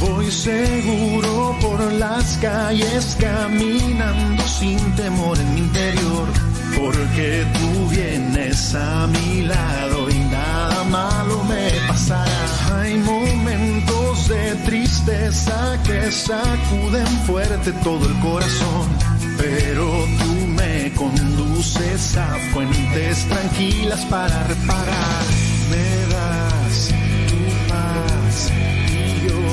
[0.00, 6.26] Voy seguro por las calles caminando sin temor en mi interior,
[6.74, 12.80] porque tú vienes a mi lado y nada malo me pasará.
[12.80, 18.88] Hay momentos de tristeza que sacuden fuerte todo el corazón,
[19.36, 25.24] pero tú me conduces a fuentes tranquilas para reparar.
[25.70, 26.99] Me das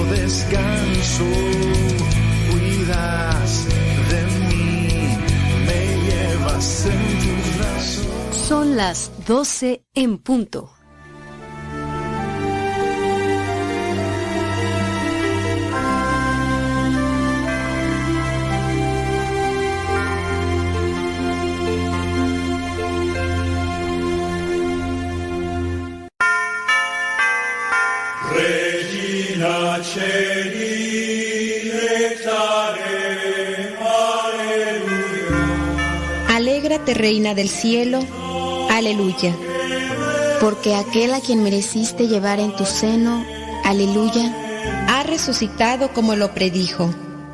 [0.10, 1.26] descanso.
[2.52, 3.68] Cuidas
[4.10, 5.18] de mí,
[5.66, 8.08] me llevas en tus brazos.
[8.48, 10.77] Son las 12 en punto.
[36.30, 38.00] Alégrate, Reina del cielo,
[38.70, 39.36] aleluya.
[40.40, 43.26] Porque aquel a quien mereciste llevar en tu seno,
[43.64, 44.44] aleluya,
[44.90, 46.94] Ha resucitado como lo predijo,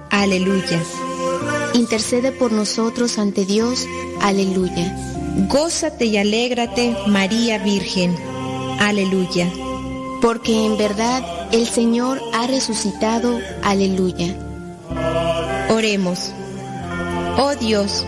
[0.09, 0.79] aleluya.
[1.73, 3.87] intercede por nosotros ante Dios,
[4.21, 4.95] aleluya.
[5.49, 8.15] Gózate y alégrate, María Virgen,
[8.79, 9.49] aleluya.
[10.21, 11.23] Porque en verdad
[11.53, 14.35] el Señor ha resucitado, aleluya.
[15.69, 16.31] Oremos.
[17.37, 18.03] Oh Dios,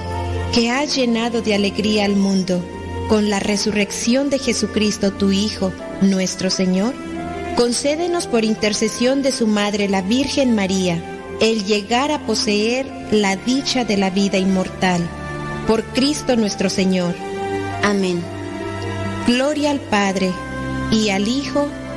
[0.51, 2.59] que has llenado de alegría al mundo
[3.07, 6.95] con la resurrección de Jesucristo tu Hijo, nuestro Señor,
[7.55, 10.99] concédenos por intercesión de su Madre la Virgen María,
[11.39, 15.07] el llegar a poseer la dicha de la vida inmortal.
[15.67, 17.13] Por Cristo nuestro Señor.
[17.83, 18.23] Amén.
[19.27, 20.31] Gloria al Padre,
[20.91, 21.67] y al Hijo,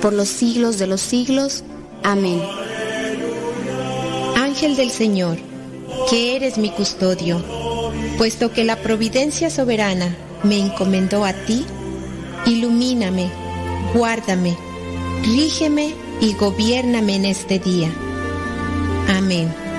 [0.00, 1.64] por los siglos de los siglos.
[2.02, 2.40] Amén.
[4.36, 5.38] Ángel del Señor,
[6.08, 7.42] que eres mi custodio,
[8.18, 11.64] puesto que la providencia soberana me encomendó a ti,
[12.46, 13.30] ilumíname,
[13.94, 14.56] guárdame,
[15.22, 17.90] rígeme y gobiérname en este día.
[19.08, 19.69] Amén.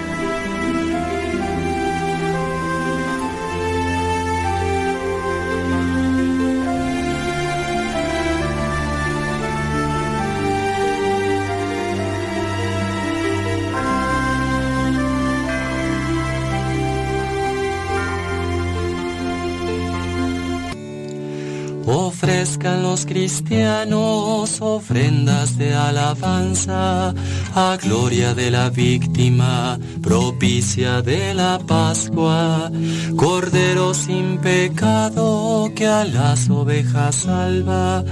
[22.41, 27.13] Los cristianos ofrendas de alabanza
[27.53, 32.71] a gloria de la víctima propicia de la Pascua,
[33.15, 38.03] Cordero sin pecado que a las ovejas salva.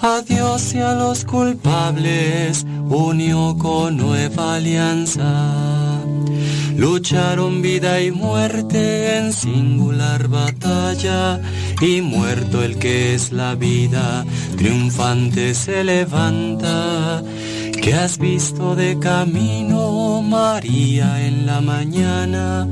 [0.00, 6.02] A Dios y a los culpables unió con nueva alianza.
[6.76, 11.40] Lucharon vida y muerte en singular batalla,
[11.82, 14.24] y muerto el que es la vida,
[14.56, 17.22] triunfante se levanta.
[17.72, 22.68] Que has visto de camino, María, en la mañana,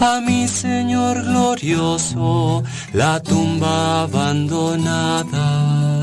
[0.00, 5.93] a mi Señor glorioso, la tumba abandonada.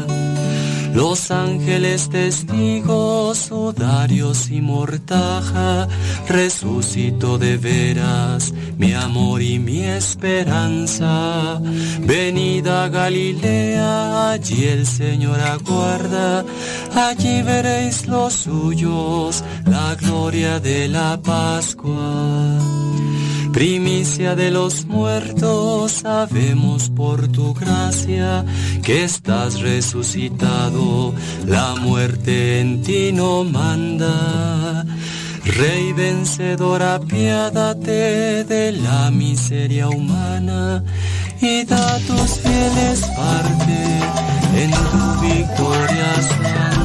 [0.94, 5.88] Los ángeles testigos, sudarios y mortaja,
[6.28, 11.62] resucitó de veras mi amor y mi esperanza.
[12.02, 16.44] Venida Galilea, allí el Señor aguarda,
[16.94, 22.60] allí veréis los suyos, la gloria de la Pascua.
[23.62, 28.44] Primicia de los muertos, sabemos por tu gracia
[28.82, 31.14] que estás resucitado,
[31.46, 34.84] la muerte en ti no manda.
[35.46, 40.84] Rey vencedor, apiádate de la miseria humana
[41.40, 43.80] y da tus fieles parte
[44.56, 46.81] en tu victoria santa.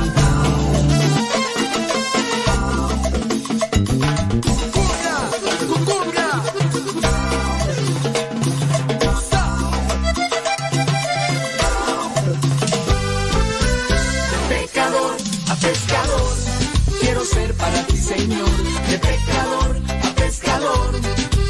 [18.06, 18.56] Señor,
[18.88, 20.92] de pecador a pescador.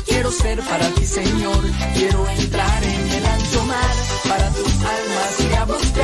[0.07, 1.63] Quiero ser para ti, Señor,
[1.95, 3.95] quiero entrar en el ancho mar,
[4.27, 5.96] para tus almas y a buscar.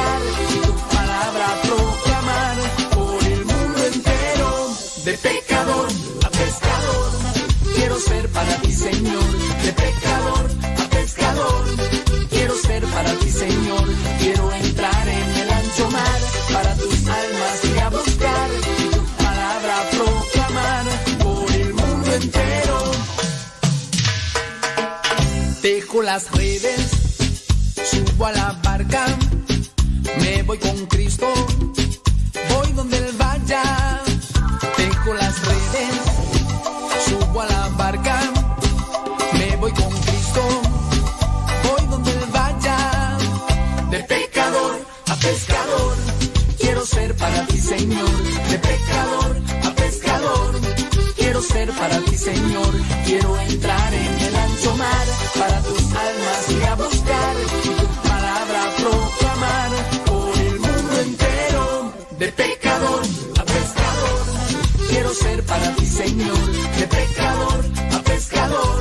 [28.22, 29.04] subo a la barca,
[30.20, 31.26] me voy con Cristo,
[32.50, 33.62] voy donde Él vaya,
[34.76, 35.94] dejo las redes,
[37.08, 38.20] subo a la barca,
[39.38, 40.40] me voy con Cristo,
[41.64, 43.18] voy donde Él vaya,
[43.90, 45.96] de pecador a pescador,
[46.60, 50.60] quiero ser para ti Señor, de pecador a pescador,
[51.16, 52.72] quiero ser para ti Señor,
[53.04, 55.06] quiero entrar en el ancho mar,
[55.38, 57.61] para tus almas y a buscar.
[65.52, 66.46] para ti, Señor,
[66.78, 67.60] de pescador
[67.96, 68.78] a pescador.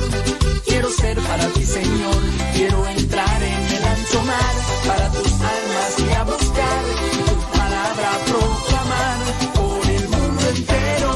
[0.64, 2.20] Quiero ser para ti, Señor,
[2.54, 4.54] quiero entrar en el ancho mar,
[4.88, 6.80] para tus almas y a buscar
[7.26, 9.18] tu palabra proclamar
[9.58, 11.12] por el mundo entero.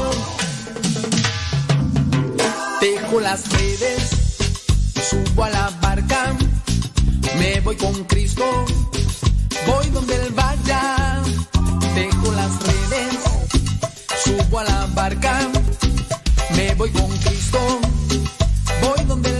[2.81, 4.01] Dejo las redes,
[5.09, 6.21] subo a la barca,
[7.39, 8.45] me voy con Cristo,
[9.65, 11.23] voy donde Él vaya.
[11.95, 13.16] Dejo las redes
[14.27, 15.39] subo a la barca,
[16.55, 17.59] me voy con Cristo,
[18.81, 19.36] voy donde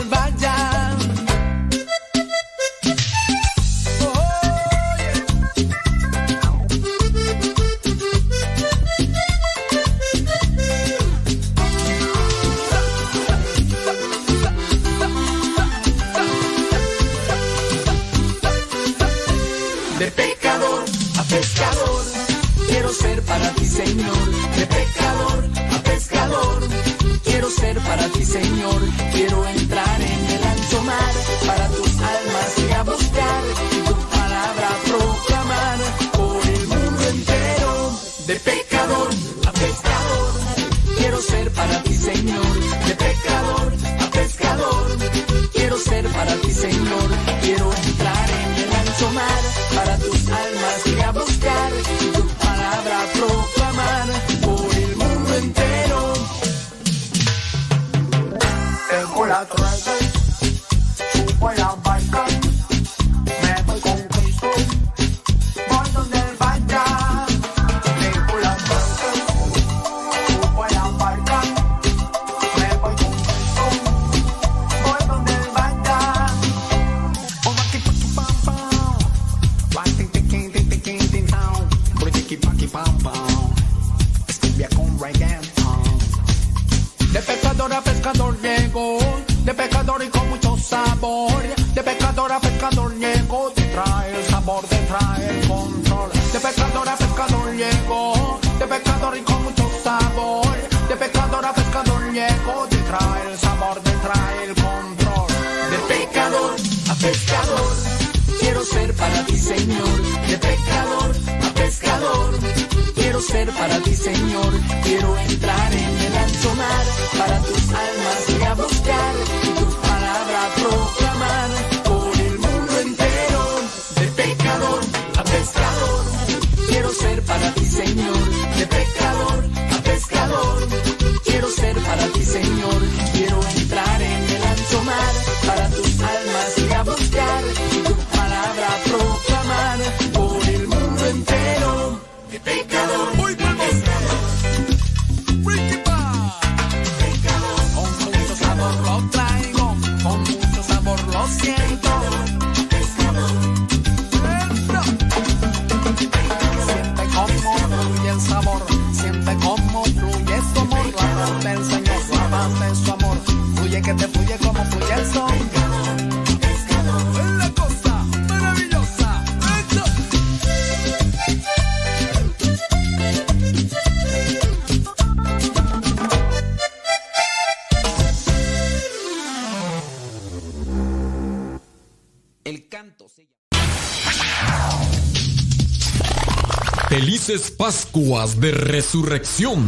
[186.89, 189.63] Felices Pascuas de Resurrección.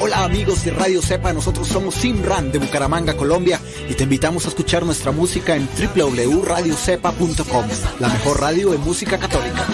[0.00, 4.48] Hola amigos de Radio Cepa, nosotros somos Simran de Bucaramanga, Colombia, y te invitamos a
[4.48, 7.66] escuchar nuestra música en www.radiocepa.com,
[8.00, 9.66] la mejor radio de música católica.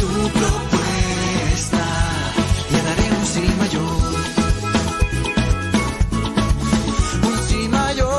[0.00, 1.86] Tu propuesta
[2.70, 3.96] le daré un sí mayor.
[7.28, 8.16] Un sí mayor.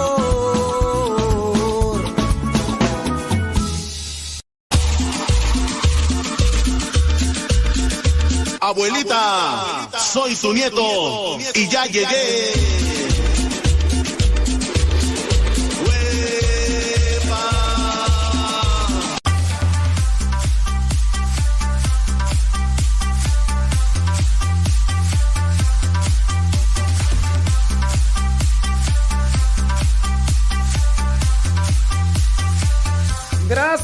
[8.60, 12.97] Abuelita, soy tu nieto y ya llegué.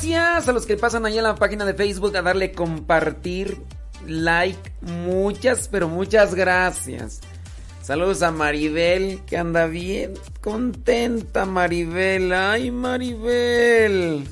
[0.04, 3.58] Gracias a los que pasan ahí en la página de Facebook a darle compartir,
[4.06, 4.74] like.
[4.82, 7.22] Muchas, pero muchas gracias.
[7.82, 12.34] Saludos a Maribel, que anda bien contenta, Maribel.
[12.34, 14.28] Ay, Maribel.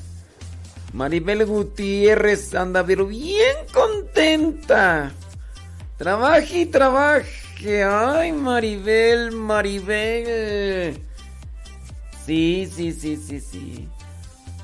[0.92, 5.10] Maribel Gutiérrez anda pero bien contenta.
[5.96, 7.82] Trabaje y trabaje.
[7.82, 11.00] Ay, Maribel, Maribel.
[12.26, 13.88] Sí, sí, sí, sí, sí.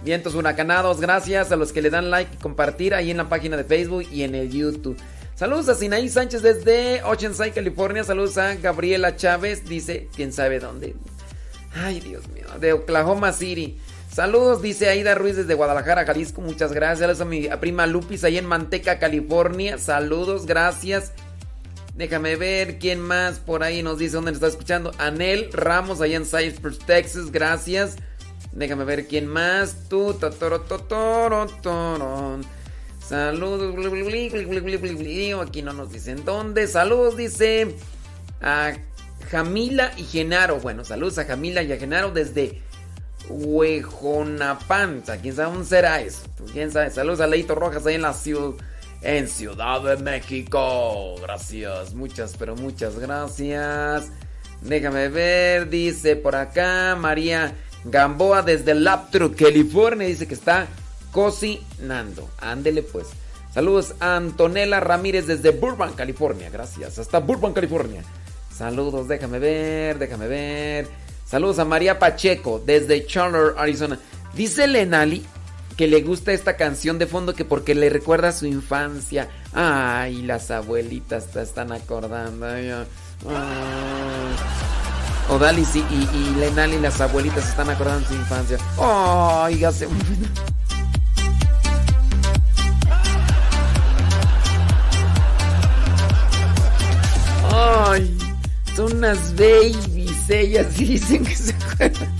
[0.09, 3.59] Vientos huracanados, gracias a los que le dan like y compartir ahí en la página
[3.59, 4.97] de Facebook y en el YouTube.
[5.35, 8.03] Saludos a Sinaí Sánchez desde Oceanside, California.
[8.05, 10.95] Saludos a Gabriela Chávez, dice quién sabe dónde.
[11.75, 13.77] Ay, Dios mío, de Oklahoma City.
[14.11, 16.41] Saludos, dice Aida Ruiz desde Guadalajara, Jalisco.
[16.41, 17.01] Muchas gracias.
[17.01, 19.77] Saludos a mi prima Lupis ahí en Manteca, California.
[19.77, 21.13] Saludos, gracias.
[21.97, 24.91] Déjame ver quién más por ahí nos dice dónde nos está escuchando.
[24.97, 27.31] Anel Ramos allá en Cypress, Texas.
[27.31, 27.97] Gracias.
[28.59, 29.89] Déjame ver quién más.
[29.89, 32.41] Tú, totoro, totoro, toro.
[33.01, 33.73] Saludos.
[35.47, 36.67] Aquí no nos dicen dónde.
[36.67, 37.77] Saludos, dice
[38.43, 38.73] a
[39.31, 40.59] Jamila y Genaro.
[40.59, 42.61] Bueno, saludos a Jamila y a Genaro desde
[43.29, 45.05] Huejonapán.
[45.23, 46.23] ¿Quién sabe dónde será eso?
[46.53, 46.91] ¿Quién sabe?
[46.91, 48.55] Saludos a Leito Rojas ahí en la ciudad.
[49.03, 51.15] En Ciudad de México.
[51.23, 51.95] Gracias.
[51.95, 54.11] Muchas, pero muchas gracias.
[54.63, 55.71] Déjame ver.
[55.71, 57.55] Dice por acá María.
[57.85, 60.67] Gamboa desde Laptrup, California, dice que está
[61.13, 62.29] cocinando.
[62.39, 63.09] Ándele pues.
[63.53, 66.51] Saludos a Antonella Ramírez desde Burbank, California.
[66.51, 66.99] Gracias.
[66.99, 68.03] Hasta Burbank, California.
[68.55, 70.89] Saludos, déjame ver, déjame ver.
[71.25, 73.99] Saludos a María Pacheco desde Chandler, Arizona.
[74.35, 75.25] Dice Lenali
[75.77, 79.29] que le gusta esta canción de fondo que porque le recuerda a su infancia.
[79.53, 82.47] Ay, las abuelitas te están acordando.
[82.47, 82.73] Ay.
[85.29, 88.57] Odalis y, y, y Lenal y las abuelitas están acordando su infancia.
[88.81, 89.87] ¡Ay, ya se...
[97.53, 98.19] ¡Ay!
[98.75, 102.17] Son unas babies, ellas dicen que se acuerdan.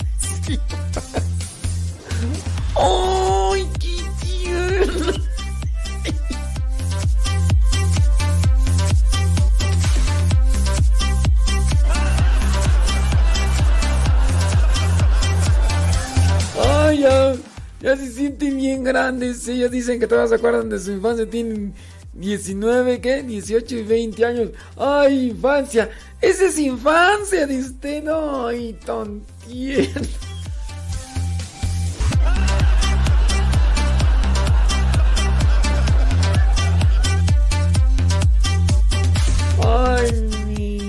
[2.75, 3.08] ¡Ay,
[19.07, 21.29] Ellas dicen que todas se acuerdan de su infancia.
[21.29, 21.73] Tienen
[22.13, 23.23] 19, ¿qué?
[23.23, 24.49] 18 y 20 años.
[24.75, 25.89] Ay, infancia.
[26.19, 28.03] Esa es infancia de usted.
[28.03, 29.89] No, ay, tontien.
[39.65, 40.11] Ay,
[40.47, 40.79] mi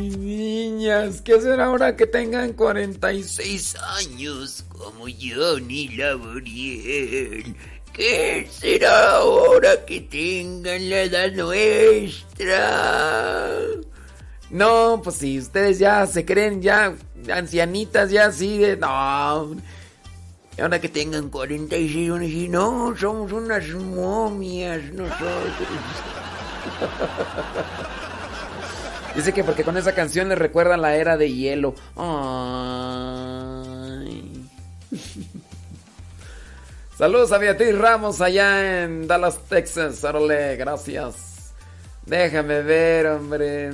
[0.80, 7.54] niñas, ¿qué será ahora que tengan 46 años como yo, ni Laboriel?
[8.00, 12.30] ¿Qué será ahora que tengan la edad nuestra?
[14.48, 16.94] No, pues si ustedes ya se creen ya
[17.30, 18.78] ancianitas, ya así de...
[18.78, 25.52] No, ahora que tengan 46 años, y no, somos unas momias nosotros.
[29.14, 31.74] Dice que porque con esa canción le recuerda la era de hielo.
[31.96, 32.08] Ay.
[37.00, 40.04] Saludos a Beatriz Ramos allá en Dallas, Texas.
[40.04, 41.54] Órale, gracias.
[42.04, 43.70] Déjame ver, hombre.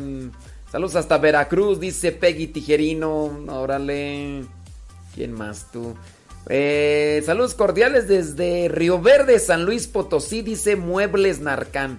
[0.71, 3.45] Saludos hasta Veracruz, dice Peggy Tijerino.
[3.49, 4.45] Órale.
[5.13, 5.97] ¿Quién más tú?
[6.49, 11.99] Eh, saludos cordiales desde Río Verde, San Luis Potosí, dice Muebles Narcán.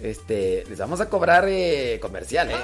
[0.00, 2.56] Este, les vamos a cobrar eh, comercial, ¿eh?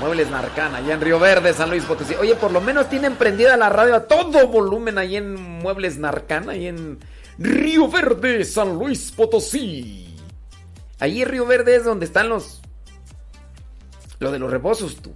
[0.00, 2.14] Muebles Narcán, allá en Río Verde, San Luis Potosí.
[2.14, 6.48] Oye, por lo menos tienen prendida la radio a todo volumen ahí en Muebles Narcán,
[6.48, 6.98] ahí en
[7.38, 10.16] Río Verde, San Luis Potosí.
[10.98, 12.60] Ahí en Río Verde es donde están los
[14.18, 15.12] Lo de los rebosos, tú.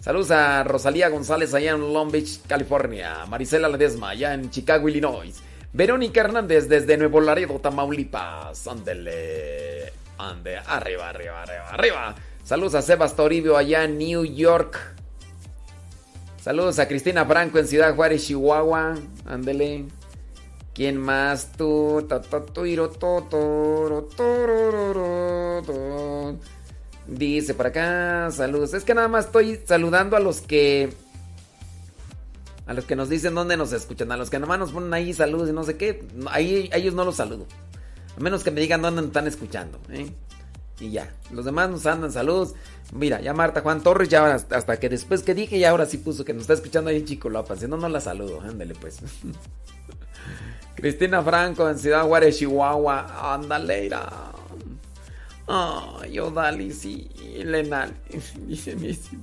[0.00, 3.24] Saludos a Rosalía González allá en Long Beach, California.
[3.28, 5.40] Marisela Ledesma allá en Chicago, Illinois.
[5.72, 8.66] Verónica Hernández desde Nuevo Laredo, Tamaulipas.
[8.66, 9.92] Ándele.
[10.18, 12.14] Arriba, arriba, arriba, arriba.
[12.44, 14.76] Saludos a Sebas Toribio allá en New York.
[16.40, 18.96] Saludos a Cristina Franco en Ciudad Juárez, Chihuahua.
[19.26, 19.86] Ándele.
[20.74, 22.04] ¿Quién más tú?
[27.06, 28.74] Dice por acá, saludos.
[28.74, 30.92] Es que nada más estoy saludando a los que.
[32.66, 34.10] A los que nos dicen dónde nos escuchan.
[34.10, 36.04] A los que nada más nos ponen ahí saludos y no sé qué.
[36.26, 37.46] Ahí a ellos no los saludo.
[38.16, 39.78] A menos que me digan dónde están escuchando.
[39.90, 40.10] ¿eh?
[40.82, 41.08] Y ya.
[41.30, 42.54] Los demás nos andan saludos.
[42.92, 46.24] Mira, ya Marta Juan Torres, ya hasta que después que dije, ya ahora sí puso
[46.24, 47.56] que nos está escuchando ahí en Chico Lopa.
[47.56, 48.40] Si no, no la saludo.
[48.40, 48.98] Ándale pues.
[50.74, 53.34] Cristina Franco en Ciudad Juárez, Chihuahua.
[53.34, 53.90] Ándale,
[55.46, 57.08] Ay, Odali, sí,
[57.44, 57.94] Lenal.
[58.46, 59.16] Dice, dice,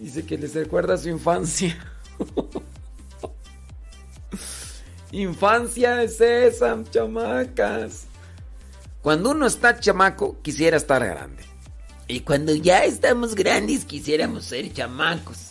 [0.00, 1.76] dice que les recuerda su infancia.
[5.12, 8.09] infancia es esa, chamacas.
[9.02, 11.42] Cuando uno está chamaco, quisiera estar grande.
[12.06, 15.50] Y cuando ya estamos grandes, quisiéramos ser chamacos.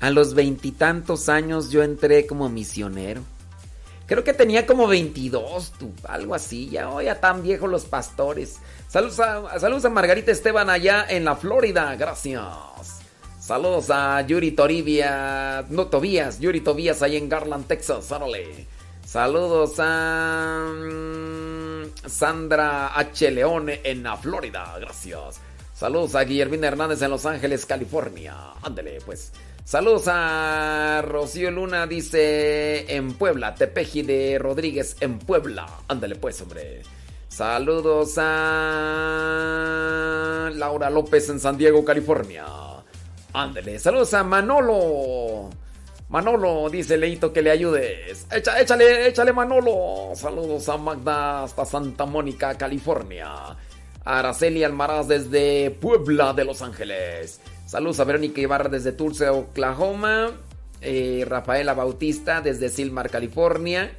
[0.00, 3.22] A los veintitantos años yo entré como misionero.
[4.06, 6.68] Creo que tenía como 22, tú, algo así.
[6.68, 8.58] Ya, oh, ya tan viejos los pastores.
[8.88, 11.96] Saludos a, saludos a Margarita Esteban allá en la Florida.
[11.96, 12.42] Gracias.
[13.40, 15.64] Saludos a Yuri Toribia.
[15.70, 16.38] No, Tobías.
[16.38, 18.12] Yuri Tobías ahí en Garland, Texas.
[18.12, 18.66] Árale.
[19.06, 21.53] Saludos a mm,
[22.06, 23.30] Sandra H.
[23.30, 24.76] Leone en la Florida.
[24.80, 25.40] Gracias.
[25.74, 28.34] Saludos a Guillermina Hernández en Los Ángeles, California.
[28.62, 29.32] Ándele, pues.
[29.64, 35.66] Saludos a Rocío Luna, dice en Puebla, Tepeji de Rodríguez en Puebla.
[35.88, 36.82] Ándale pues, hombre.
[37.28, 39.30] Saludos a
[40.54, 42.44] Laura López en San Diego, California.
[43.32, 43.78] Ándale.
[43.78, 45.50] Saludos a Manolo.
[46.14, 48.28] Manolo, dice Leito que le ayudes.
[48.30, 50.14] échale, échale Manolo.
[50.14, 53.56] Saludos a Magda hasta Santa Mónica, California.
[54.04, 57.40] Araceli Almaraz desde Puebla de Los Ángeles.
[57.66, 60.30] Saludos a Verónica Ibarra desde Tulsa, Oklahoma.
[60.80, 63.90] Eh, Rafaela Bautista desde Silmar, California.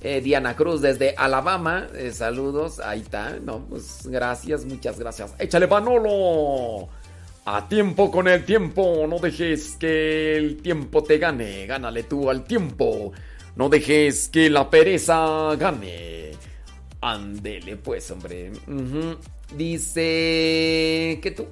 [0.00, 1.88] Eh, Diana Cruz desde Alabama.
[1.96, 2.78] Eh, saludos.
[2.78, 3.40] Ahí está.
[3.42, 5.34] No, pues gracias, muchas gracias.
[5.40, 6.88] Échale Panolo.
[7.48, 9.06] A tiempo con el tiempo.
[9.08, 11.64] No dejes que el tiempo te gane.
[11.66, 13.12] Gánale tú al tiempo.
[13.54, 16.32] No dejes que la pereza gane.
[17.00, 18.50] Ándele pues, hombre.
[19.56, 21.46] Dice que tú.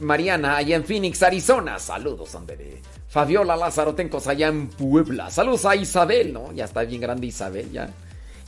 [0.00, 1.78] Mariana, allá en Phoenix, Arizona.
[1.78, 2.82] Saludos, Andere.
[3.08, 5.30] Fabiola Lázaro Tencos, allá en Puebla.
[5.30, 6.52] Saludos a Isabel, ¿no?
[6.52, 7.88] Ya está bien grande Isabel, ya.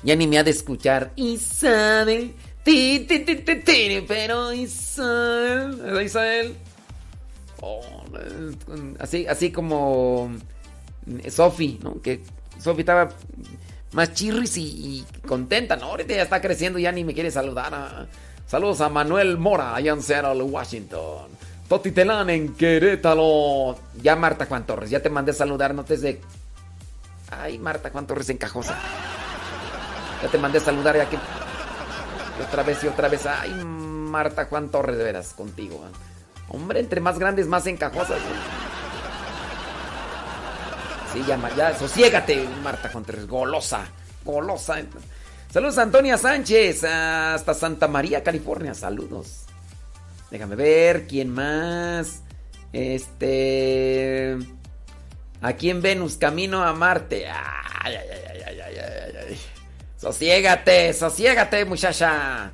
[0.02, 1.12] Ya ni me ha de escuchar.
[1.16, 2.34] Isabel.
[2.64, 6.02] Ti, ti, ti, ti, pero Isabel.
[6.04, 6.56] Isabel?
[7.60, 7.80] Oh,
[8.98, 10.32] así, así como
[11.22, 12.00] eh, Sofi, ¿no?
[12.00, 12.22] Que
[12.60, 13.08] Sofi estaba
[13.92, 15.86] más chirris y, contenta, ¿no?
[15.86, 18.08] Ahorita ya está creciendo, ya ni me quiere saludar.
[18.46, 21.28] Saludos a Manuel Mora, allá en Seattle, Washington.
[21.68, 23.76] Totitelán en Querétaro.
[24.02, 26.20] Ya Marta Juan Torres, ya te mandé saludar, no te de.
[27.30, 28.78] Ay, Marta Juan Torres encajosa.
[30.22, 31.18] Ya te mandé saludar ya que.
[32.40, 33.26] Otra vez y otra vez.
[33.26, 35.84] Ay, Marta Juan Torres, de veras, contigo.
[36.48, 38.18] Hombre, entre más grandes, más encajosas.
[41.12, 43.84] Sí, ya, ya, sosiégate, Marta Juan Torres, golosa,
[44.24, 44.76] golosa.
[45.50, 48.72] Saludos a Antonia Sánchez, hasta Santa María, California.
[48.72, 49.44] Saludos.
[50.30, 52.22] Déjame ver, ¿quién más?
[52.72, 54.38] Este.
[55.42, 57.28] Aquí en Venus, camino a Marte.
[57.28, 58.06] Ay, ay,
[58.46, 58.61] ay, ay.
[60.02, 62.50] Sosiégate, sosiégate, muchacha.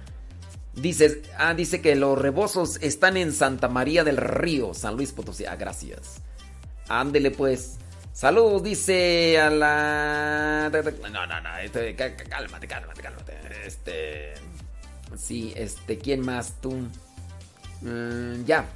[0.75, 5.47] Dice, ah, dice que los rebosos están en Santa María del Río, San Luis Potosí.
[5.47, 6.21] Ah, gracias.
[6.91, 7.79] Ándele pues.
[8.13, 10.71] Saludos, dice a la.
[11.11, 11.57] No, no, no.
[11.57, 13.39] Este, cálmate, cálmate, cálmate.
[13.65, 14.35] Este.
[15.17, 16.73] Sí, este, ¿quién más tú?
[17.81, 18.67] Mm, ya,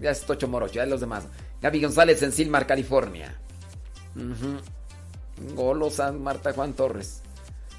[0.00, 1.22] ya es Tocho Morocho, ya los demás.
[1.62, 3.32] Gaby González en Silmar, California.
[5.54, 7.22] Golosa Marta Juan Torres.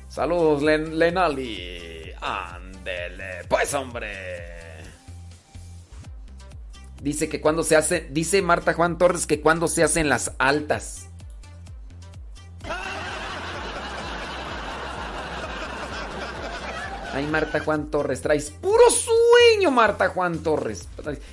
[0.09, 2.11] Saludos, Lenali.
[2.19, 3.45] Ándele.
[3.47, 4.39] Pues, hombre.
[7.01, 8.07] Dice que cuando se hace.
[8.09, 11.05] Dice Marta Juan Torres que cuando se hacen las altas.
[17.13, 20.87] Ay, Marta Juan Torres, traes puro sueño, Marta Juan Torres.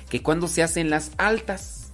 [0.09, 1.86] Que cuando se hacen las altas.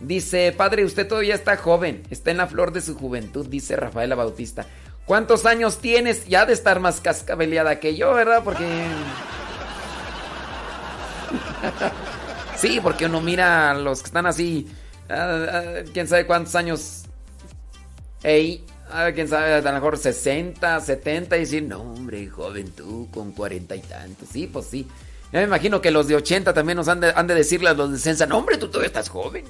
[0.00, 4.14] Dice, padre, usted todavía está joven, está en la flor de su juventud, dice Rafaela
[4.14, 4.66] Bautista.
[5.04, 6.26] ¿Cuántos años tienes?
[6.26, 8.42] Ya de estar más cascabeleada que yo, ¿verdad?
[8.44, 8.64] Porque...
[12.56, 14.68] sí, porque uno mira a los que están así...
[15.92, 17.02] Quién sabe cuántos años.
[18.22, 23.08] Ey, a quién sabe, a lo mejor 60, 70 y decir, no, hombre, joven tú,
[23.10, 24.28] con 40 y tantos.
[24.28, 24.86] Sí, pues sí.
[25.32, 27.74] Ya me imagino que los de 80 también nos han de, han de decirle a
[27.74, 29.44] los de 60, no, hombre, tú todavía estás joven.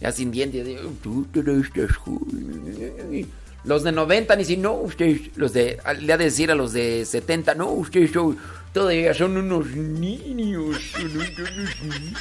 [0.00, 0.66] Ya sin dientes,
[1.02, 3.28] tú todavía estás joven.
[3.64, 6.72] Los de 90 ni si no, ustedes, los de, le ha de decir a los
[6.72, 8.36] de 70, no, ustedes son,
[8.72, 10.76] todavía son unos niños.
[10.92, 12.20] Son unos niños.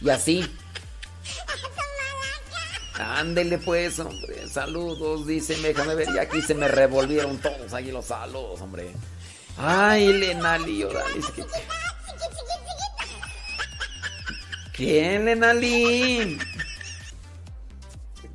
[0.00, 0.44] Y así.
[2.94, 4.48] Ándele pues, hombre.
[4.48, 6.08] Saludos, dice, déjame ver.
[6.14, 8.92] Y aquí se me revolvieron todos ahí los saludos, hombre.
[9.62, 11.26] Ay, Lenali, Odalis.
[11.32, 11.44] Que...
[14.72, 16.38] ¿Quién, Lenali?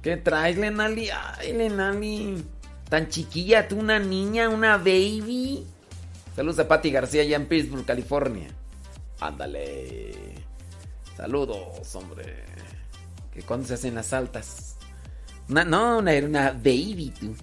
[0.03, 1.09] ¿Qué traes, Lenali?
[1.09, 2.45] Ay, Lenali.
[2.89, 5.65] Tan chiquilla, tú una niña, una baby.
[6.35, 8.47] Saludos a Patti García allá en Pittsburgh, California.
[9.19, 10.35] Ándale.
[11.17, 12.43] Saludos, hombre.
[13.33, 14.75] Que cuando se hacen las altas.
[15.49, 17.35] Una, no, una, era una baby, tú.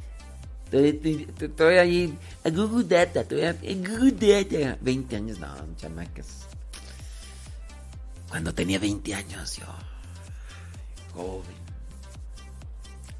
[0.72, 2.18] Estoy ahí.
[2.44, 3.20] A Google Data.
[3.20, 4.78] Estoy a Google Data.
[4.80, 6.46] 20 años, no, chamacas.
[8.28, 9.66] Cuando tenía 20 años, yo.
[11.14, 11.62] Joven.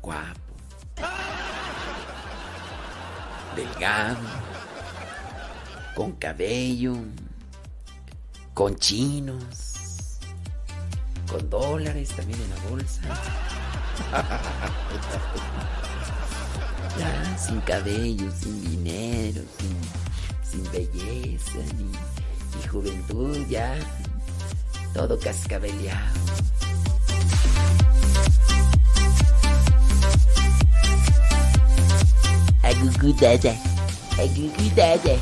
[0.01, 0.41] Guapo.
[3.55, 4.17] Delgado.
[5.95, 6.97] Con cabello.
[8.55, 10.19] Con chinos.
[11.31, 13.03] Con dólares también en la bolsa.
[16.99, 19.77] Ya, sin cabello, sin dinero, sin,
[20.51, 23.75] sin belleza, ni, ni juventud, ya.
[24.93, 26.21] Todo cascabeleado.
[32.63, 33.55] Agugudada,
[34.19, 35.17] agugudada.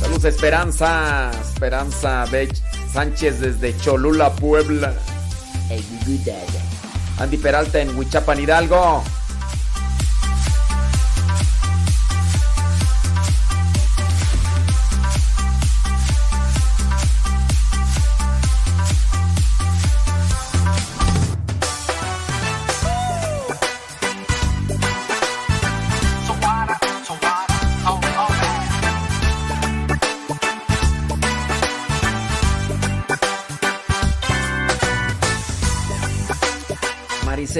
[0.00, 4.94] Saludos Esperanza, Esperanza Bech Sánchez desde Cholula, Puebla.
[7.18, 9.02] Andy Peralta en Huichapan, Hidalgo.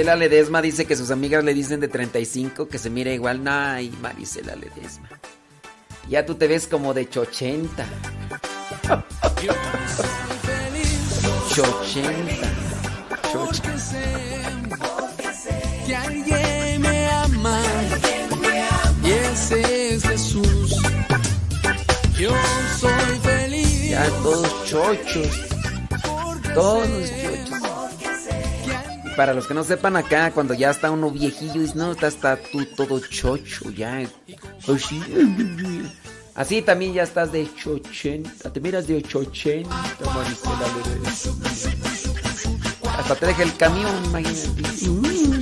[0.03, 3.41] Marisela Ledesma dice que sus amigas le dicen de 35 que se mira igual.
[3.47, 5.07] Ay, Marisela Ledesma.
[6.09, 7.85] Ya tú te ves como de 80.
[11.55, 12.33] 80.
[13.31, 14.41] Porque sé
[15.87, 17.61] que alguien me ama
[19.05, 20.81] y ese es Jesús.
[22.19, 22.31] Yo
[22.77, 23.89] soy feliz.
[23.91, 25.45] Ya todos chochos.
[26.53, 27.52] Todos chochos.
[29.13, 32.07] Y para los que no sepan acá, cuando ya está uno viejillo, dice, no, está,
[32.07, 34.01] está tú todo chocho, ya.
[34.67, 35.01] Así,
[36.33, 38.51] así también ya estás de 80.
[38.51, 41.49] Te miras de 80, Marisela Ledesma.
[42.97, 45.32] Hasta te deja el camión, imagínate.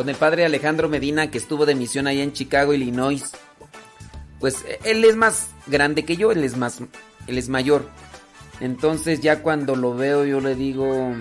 [0.00, 3.22] Con el padre Alejandro Medina que estuvo de misión allá en Chicago, Illinois.
[4.38, 6.78] Pues él es más grande que yo, él es más,
[7.26, 7.86] él es mayor.
[8.60, 11.14] Entonces ya cuando lo veo yo le digo,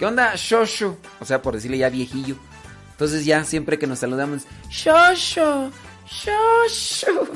[0.00, 0.96] ¿qué onda, Shosho?
[1.20, 2.34] O sea, por decirle ya viejillo.
[2.90, 5.70] Entonces ya siempre que nos saludamos, Shosho,
[6.08, 7.28] Shosho.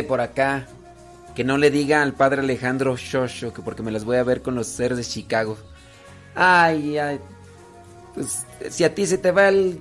[0.00, 0.66] Dice por acá
[1.34, 4.42] que no le diga al padre Alejandro Shosho que porque me las voy a ver
[4.42, 5.56] con los seres de Chicago.
[6.34, 7.20] Ay, ay.
[8.14, 9.80] Pues si a ti se te va el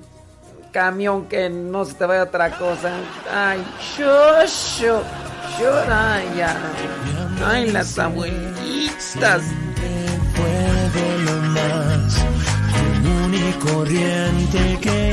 [0.72, 2.92] camión, que no se te vaya otra cosa.
[3.34, 3.64] Ay,
[3.98, 5.02] Shosho.
[5.90, 6.28] Ay,
[7.46, 9.42] ay, las abuelitas.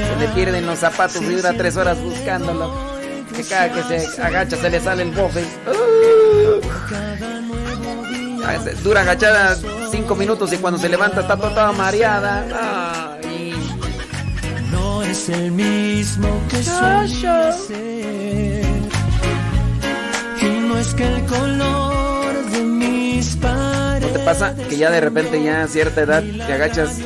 [0.06, 2.95] Se le pierden los zapatos y dura tres horas buscándolo
[3.36, 5.44] que cada que se agacha se le sale el bofe.
[5.66, 6.06] Uh.
[8.82, 9.56] Dura agachada
[9.90, 13.18] cinco minutos y cuando se levanta está toda mareada.
[14.70, 16.60] No es el mismo que
[20.40, 24.12] Y no es que el color de mis paredes.
[24.12, 26.98] ¿No te pasa que ya de repente ya a cierta edad te agachas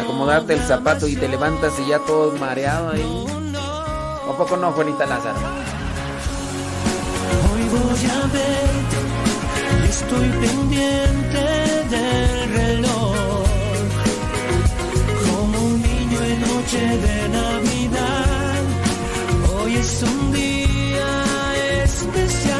[0.00, 3.39] acomodarte el zapato y te levantas y ya todo mareado ahí?
[4.30, 5.40] ¿O poco no, Juanita Lázaro?
[7.50, 8.70] Hoy voy a ver,
[9.88, 11.42] estoy pendiente
[11.90, 13.42] del reloj.
[15.26, 18.62] Como un niño en noche de Navidad,
[19.52, 22.59] hoy es un día especial.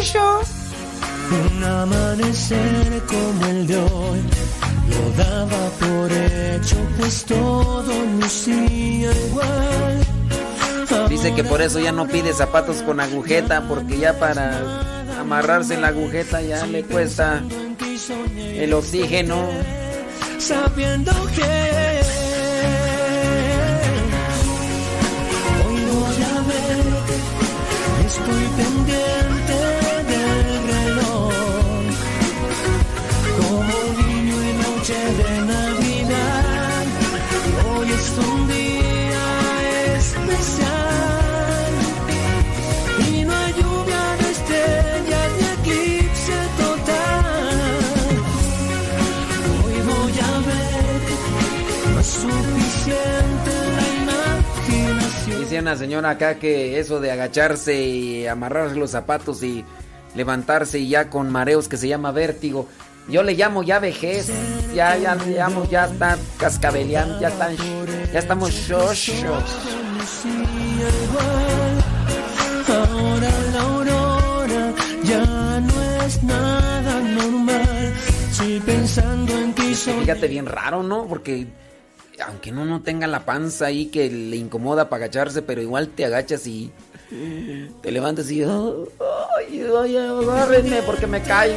[0.00, 0.40] Yo.
[1.30, 4.20] Un amanecer como el de hoy
[4.90, 10.06] lo daba por hecho, pues todo lucía igual.
[11.08, 15.88] Dice que por eso ya no pide zapatos con agujeta, porque ya para amarrarse la
[15.88, 17.42] agujeta ya le cuesta
[18.38, 19.48] el oxígeno.
[20.38, 22.00] Sabiendo que
[25.66, 26.86] hoy voy a ver,
[28.06, 29.07] estoy pendiente
[55.88, 59.64] señora acá que eso de agacharse y amarrarse los zapatos y
[60.14, 62.68] levantarse y ya con mareos que se llama vértigo.
[63.08, 64.30] Yo le llamo ya vejez,
[64.74, 67.56] ya, ya le llamo, ya está cascabeleando, ya están,
[68.12, 69.44] ya estamos shoshos.
[72.68, 74.74] Ahora la aurora
[75.04, 77.94] ya no es nada normal.
[78.30, 80.00] Estoy pensando en soy.
[80.00, 81.06] Fíjate bien raro, ¿no?
[81.06, 81.46] Porque
[82.24, 86.04] aunque uno no tenga la panza ahí que le incomoda para agacharse, pero igual te
[86.04, 86.70] agachas y
[87.80, 91.56] te levantas y ay, ay, agárrenme porque me caigo.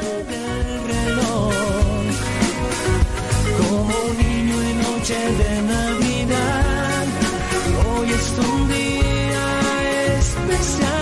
[3.57, 7.05] Como un niño en noche de Navidad.
[7.97, 11.00] Hoy es un día especial.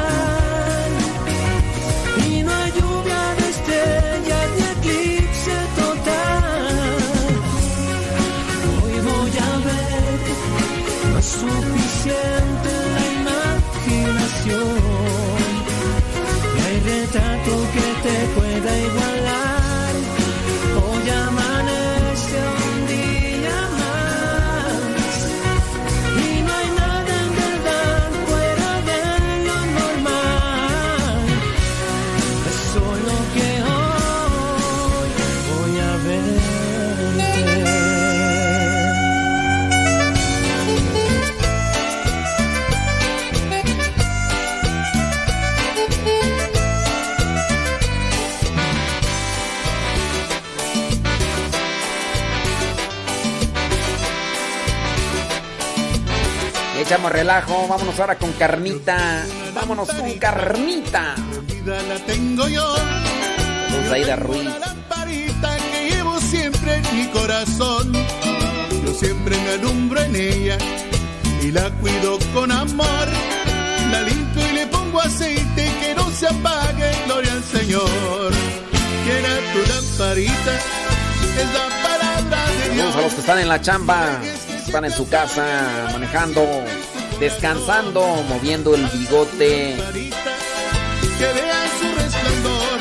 [12.10, 14.80] La imaginación.
[16.56, 19.39] No hay retrato que te pueda igualar.
[56.90, 59.24] Echamos relajo, vámonos ahora con carnita.
[59.54, 61.14] Vámonos con carnita.
[61.64, 62.66] la tengo yo.
[63.94, 64.50] Aida Ruiz.
[64.60, 67.94] lamparita que llevo siempre en mi corazón.
[68.84, 70.58] Yo siempre me alumbro en ella
[71.44, 73.08] y la cuido con amor.
[73.92, 78.32] La limpio y le pongo aceite que no se apague, gloria al Señor.
[79.06, 80.56] Quiera tu lamparita,
[81.38, 82.96] es la palabra de Dios.
[82.96, 84.20] a los que están en la chamba,
[84.70, 86.46] están en su casa, manejando,
[87.20, 89.76] descansando, moviendo el bigote.
[91.18, 92.80] que vean su resplandor.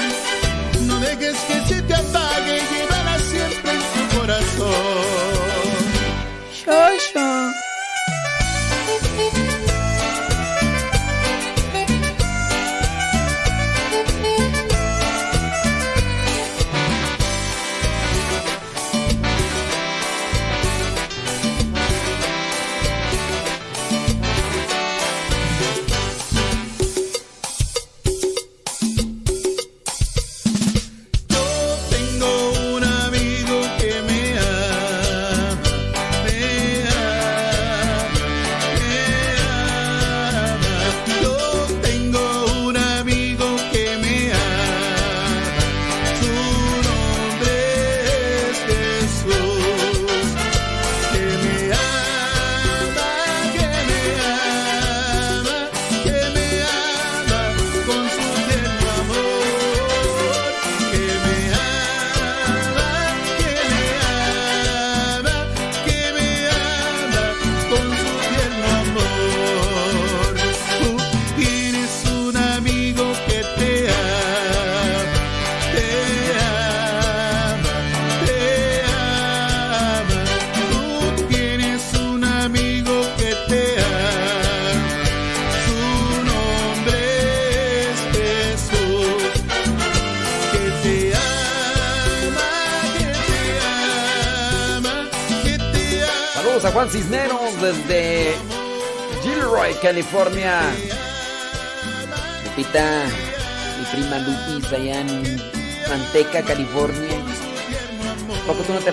[0.82, 4.68] No dejes que se te apague, llévala siempre en tu corazón.
[6.66, 6.72] Yo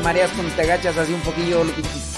[0.05, 2.14] mareas cuando te agachas así un poquillo, Lupitis?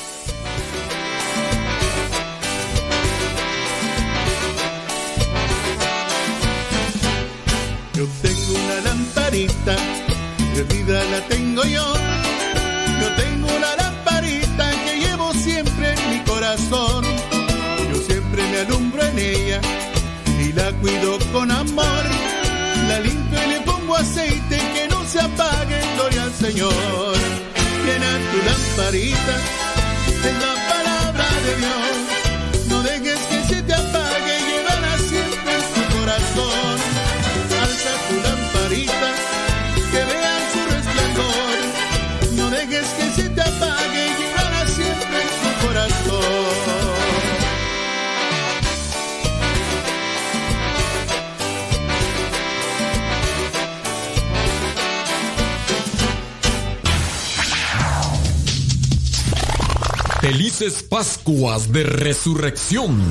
[61.27, 63.01] Pascuas de Resurrección.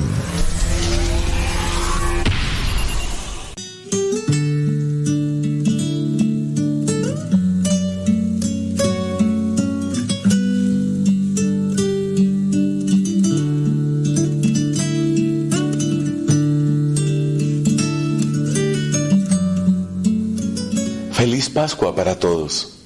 [21.11, 22.79] Feliz Pascua para todos.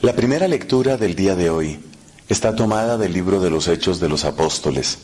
[0.00, 1.89] La primera lectura del día de hoy
[2.30, 4.98] está tomada del libro de los Hechos de los Apóstoles.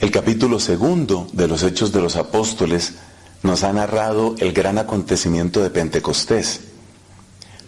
[0.00, 2.94] El capítulo segundo de los Hechos de los Apóstoles
[3.44, 6.62] nos ha narrado el gran acontecimiento de Pentecostés.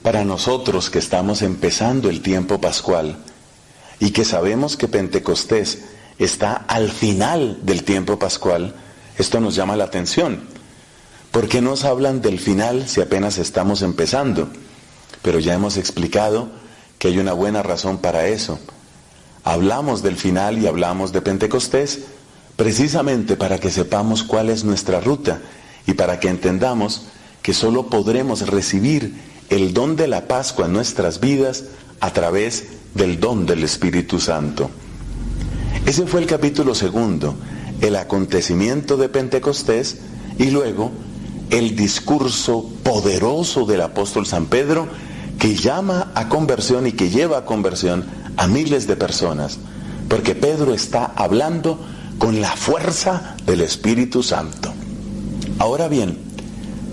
[0.03, 3.16] Para nosotros que estamos empezando el tiempo pascual
[4.01, 5.84] y que sabemos que Pentecostés
[6.18, 8.74] está al final del tiempo pascual,
[9.18, 10.42] esto nos llama la atención.
[11.30, 14.49] ¿Por qué nos hablan del final si apenas estamos empezando?
[15.22, 16.65] Pero ya hemos explicado
[17.07, 18.59] que hay una buena razón para eso.
[19.44, 22.00] Hablamos del final y hablamos de Pentecostés
[22.57, 25.40] precisamente para que sepamos cuál es nuestra ruta
[25.86, 27.07] y para que entendamos
[27.42, 29.14] que solo podremos recibir
[29.50, 31.66] el don de la Pascua en nuestras vidas
[32.00, 34.68] a través del don del Espíritu Santo.
[35.86, 37.36] Ese fue el capítulo segundo,
[37.82, 39.98] el acontecimiento de Pentecostés
[40.40, 40.90] y luego
[41.50, 44.88] el discurso poderoso del apóstol San Pedro
[45.39, 48.05] que llama a conversión y que lleva a conversión
[48.37, 49.59] a miles de personas,
[50.09, 51.78] porque Pedro está hablando
[52.18, 54.72] con la fuerza del Espíritu Santo.
[55.59, 56.18] Ahora bien,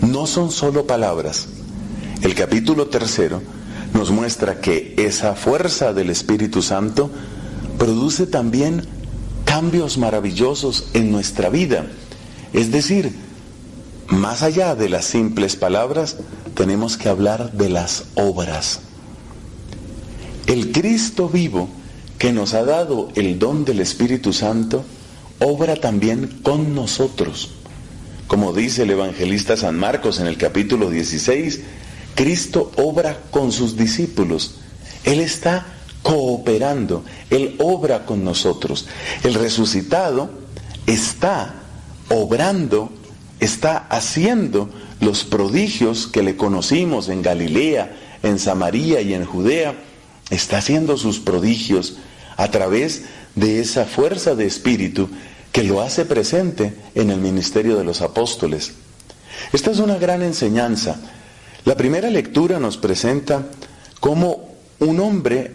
[0.02, 1.48] no son solo palabras.
[2.22, 3.42] El capítulo tercero
[3.94, 7.10] nos muestra que esa fuerza del Espíritu Santo
[7.78, 8.86] produce también
[9.46, 11.86] cambios maravillosos en nuestra vida.
[12.54, 13.14] Es decir,
[14.08, 16.18] más allá de las simples palabras,
[16.56, 18.82] tenemos que hablar de las obras.
[20.48, 21.70] El Cristo vivo
[22.18, 24.84] que nos ha dado el don del Espíritu Santo,
[25.40, 27.52] obra también con nosotros.
[28.28, 31.62] Como dice el evangelista San Marcos en el capítulo 16,
[32.16, 34.56] Cristo obra con sus discípulos.
[35.04, 35.66] Él está
[36.02, 38.88] cooperando, Él obra con nosotros.
[39.24, 40.30] El resucitado
[40.86, 41.56] está
[42.10, 42.92] obrando,
[43.44, 44.70] está haciendo
[45.00, 49.76] los prodigios que le conocimos en Galilea, en Samaria y en Judea,
[50.30, 51.98] está haciendo sus prodigios
[52.38, 53.04] a través
[53.36, 55.10] de esa fuerza de espíritu
[55.52, 58.74] que lo hace presente en el ministerio de los apóstoles.
[59.52, 61.00] Esta es una gran enseñanza.
[61.66, 63.48] La primera lectura nos presenta
[64.00, 65.52] cómo un hombre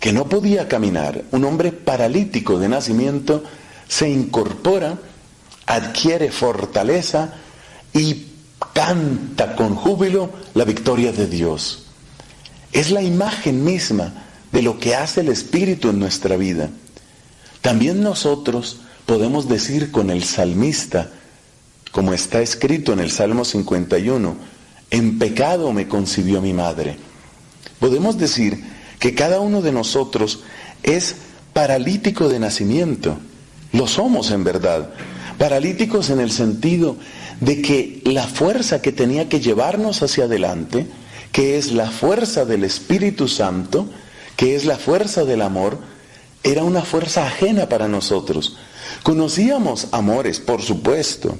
[0.00, 3.44] que no podía caminar, un hombre paralítico de nacimiento,
[3.88, 4.98] se incorpora,
[5.66, 7.34] adquiere fortaleza
[7.92, 8.26] y
[8.72, 11.84] canta con júbilo la victoria de Dios.
[12.72, 14.12] Es la imagen misma
[14.50, 16.70] de lo que hace el Espíritu en nuestra vida.
[17.60, 21.10] También nosotros podemos decir con el salmista,
[21.90, 24.36] como está escrito en el Salmo 51,
[24.90, 26.96] en pecado me concibió mi madre.
[27.78, 28.64] Podemos decir
[28.98, 30.40] que cada uno de nosotros
[30.82, 31.16] es
[31.52, 33.18] paralítico de nacimiento.
[33.72, 34.90] Lo somos en verdad.
[35.38, 36.96] Paralíticos en el sentido
[37.40, 40.86] de que la fuerza que tenía que llevarnos hacia adelante,
[41.32, 43.88] que es la fuerza del Espíritu Santo,
[44.36, 45.78] que es la fuerza del amor,
[46.42, 48.56] era una fuerza ajena para nosotros.
[49.02, 51.36] Conocíamos amores, por supuesto.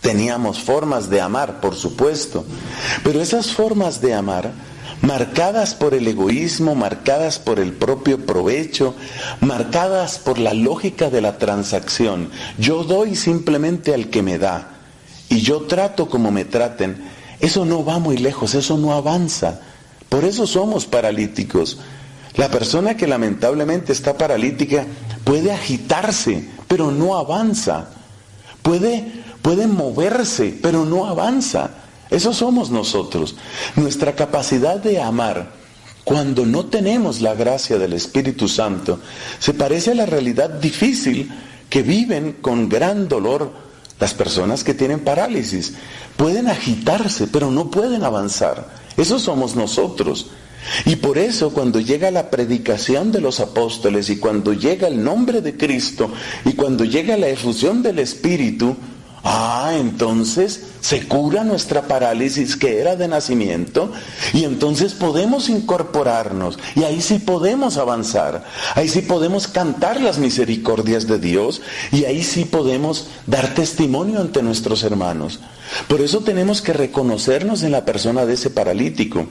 [0.00, 2.44] Teníamos formas de amar, por supuesto.
[3.02, 4.52] Pero esas formas de amar,
[5.02, 8.94] marcadas por el egoísmo, marcadas por el propio provecho,
[9.40, 12.30] marcadas por la lógica de la transacción.
[12.58, 14.76] Yo doy simplemente al que me da
[15.28, 16.96] y yo trato como me traten,
[17.40, 19.60] eso no va muy lejos, eso no avanza.
[20.08, 21.78] Por eso somos paralíticos.
[22.36, 24.86] La persona que lamentablemente está paralítica
[25.24, 27.88] puede agitarse, pero no avanza.
[28.62, 29.04] Puede,
[29.42, 31.70] puede moverse, pero no avanza.
[32.10, 33.36] Eso somos nosotros.
[33.76, 35.52] Nuestra capacidad de amar,
[36.04, 39.00] cuando no tenemos la gracia del Espíritu Santo,
[39.38, 41.30] se parece a la realidad difícil
[41.68, 43.52] que viven con gran dolor
[43.98, 45.74] las personas que tienen parálisis
[46.16, 48.68] pueden agitarse, pero no pueden avanzar.
[48.96, 50.28] Eso somos nosotros.
[50.84, 55.40] Y por eso cuando llega la predicación de los apóstoles y cuando llega el nombre
[55.40, 56.10] de Cristo
[56.44, 58.76] y cuando llega la efusión del Espíritu,
[59.28, 63.90] Ah, entonces se cura nuestra parálisis que era de nacimiento
[64.32, 68.44] y entonces podemos incorporarnos y ahí sí podemos avanzar,
[68.76, 71.60] ahí sí podemos cantar las misericordias de Dios
[71.90, 75.40] y ahí sí podemos dar testimonio ante nuestros hermanos.
[75.88, 79.26] Por eso tenemos que reconocernos en la persona de ese paralítico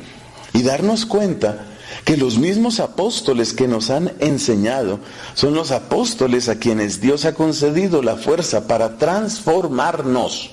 [0.51, 1.67] y darnos cuenta
[2.05, 4.99] que los mismos apóstoles que nos han enseñado
[5.33, 10.51] son los apóstoles a quienes Dios ha concedido la fuerza para transformarnos.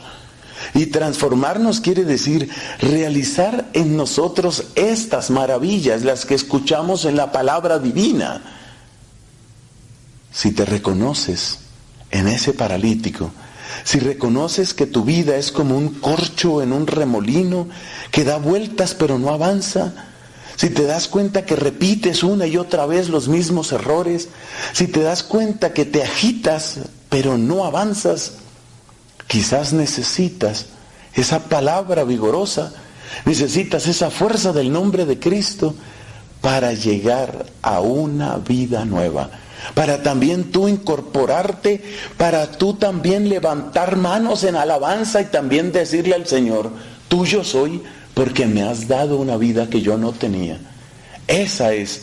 [0.74, 2.48] Y transformarnos quiere decir
[2.80, 8.40] realizar en nosotros estas maravillas, las que escuchamos en la palabra divina.
[10.32, 11.58] Si te reconoces
[12.10, 13.30] en ese paralítico,
[13.84, 17.68] si reconoces que tu vida es como un corcho en un remolino
[18.10, 20.11] que da vueltas pero no avanza,
[20.56, 24.28] si te das cuenta que repites una y otra vez los mismos errores,
[24.72, 26.78] si te das cuenta que te agitas
[27.08, 28.32] pero no avanzas,
[29.26, 30.66] quizás necesitas
[31.14, 32.72] esa palabra vigorosa,
[33.24, 35.74] necesitas esa fuerza del nombre de Cristo
[36.40, 39.30] para llegar a una vida nueva
[39.74, 41.82] para también tú incorporarte,
[42.16, 46.70] para tú también levantar manos en alabanza y también decirle al Señor,
[47.08, 47.82] tuyo soy
[48.14, 50.58] porque me has dado una vida que yo no tenía.
[51.26, 52.02] Esa es,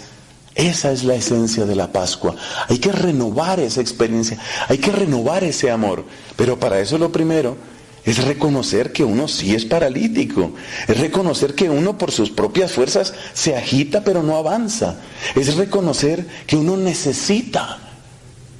[0.55, 2.35] esa es la esencia de la Pascua.
[2.67, 4.37] Hay que renovar esa experiencia,
[4.67, 6.05] hay que renovar ese amor,
[6.35, 7.57] pero para eso lo primero
[8.05, 10.53] es reconocer que uno sí es paralítico.
[10.87, 14.95] Es reconocer que uno por sus propias fuerzas se agita pero no avanza.
[15.35, 17.77] Es reconocer que uno necesita.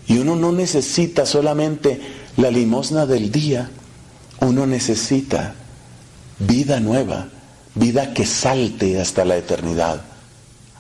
[0.08, 2.00] Y uno no necesita solamente
[2.38, 3.70] la limosna del día.
[4.42, 5.56] Uno necesita
[6.40, 7.28] vida nueva,
[7.80, 10.02] vida que salte hasta la eternidad.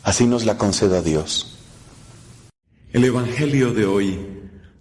[0.03, 1.57] Así nos la conceda Dios.
[2.91, 4.19] El Evangelio de hoy,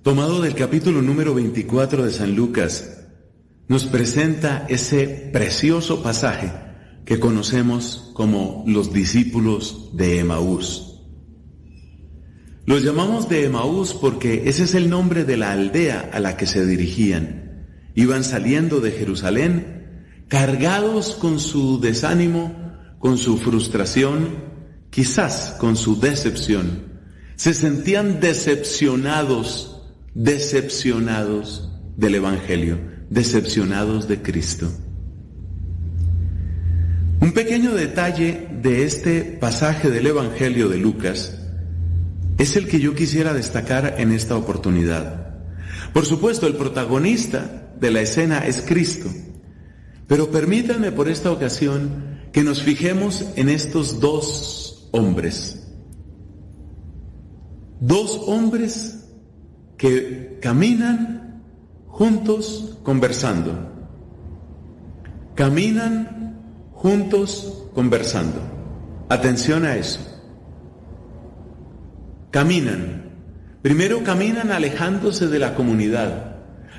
[0.03, 3.05] tomado del capítulo número 24 de San Lucas,
[3.69, 6.53] nos presenta ese precioso pasaje
[7.05, 11.01] que conocemos como los discípulos de Emaús.
[12.67, 16.47] Los llamamos de Emaús porque ese es el nombre de la aldea a la que
[16.47, 17.67] se dirigían.
[17.95, 19.78] Iban saliendo de Jerusalén
[20.29, 22.55] cargados con su desánimo,
[22.99, 24.45] con su frustración,
[24.91, 26.85] quizás con su decepción.
[27.37, 29.83] Se sentían decepcionados,
[30.15, 34.71] decepcionados del Evangelio decepcionados de Cristo.
[37.21, 41.41] Un pequeño detalle de este pasaje del Evangelio de Lucas
[42.39, 45.35] es el que yo quisiera destacar en esta oportunidad.
[45.93, 49.09] Por supuesto, el protagonista de la escena es Cristo,
[50.09, 55.67] pero permítanme por esta ocasión que nos fijemos en estos dos hombres.
[57.79, 59.07] Dos hombres
[59.77, 61.43] que caminan
[61.87, 63.53] juntos conversando.
[65.35, 66.41] Caminan
[66.73, 68.41] juntos conversando.
[69.11, 70.01] Atención a eso.
[72.31, 73.13] Caminan.
[73.61, 76.37] Primero caminan alejándose de la comunidad.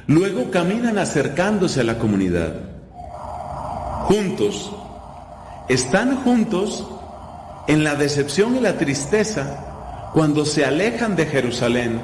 [0.07, 2.68] Luego caminan acercándose a la comunidad.
[4.09, 4.75] Juntos.
[5.67, 6.83] Están juntos
[7.67, 12.01] en la decepción y la tristeza cuando se alejan de Jerusalén.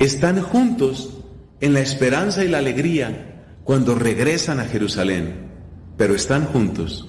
[0.00, 1.16] Están juntos
[1.60, 5.52] en la esperanza y la alegría cuando regresan a Jerusalén,
[5.96, 7.08] pero están juntos.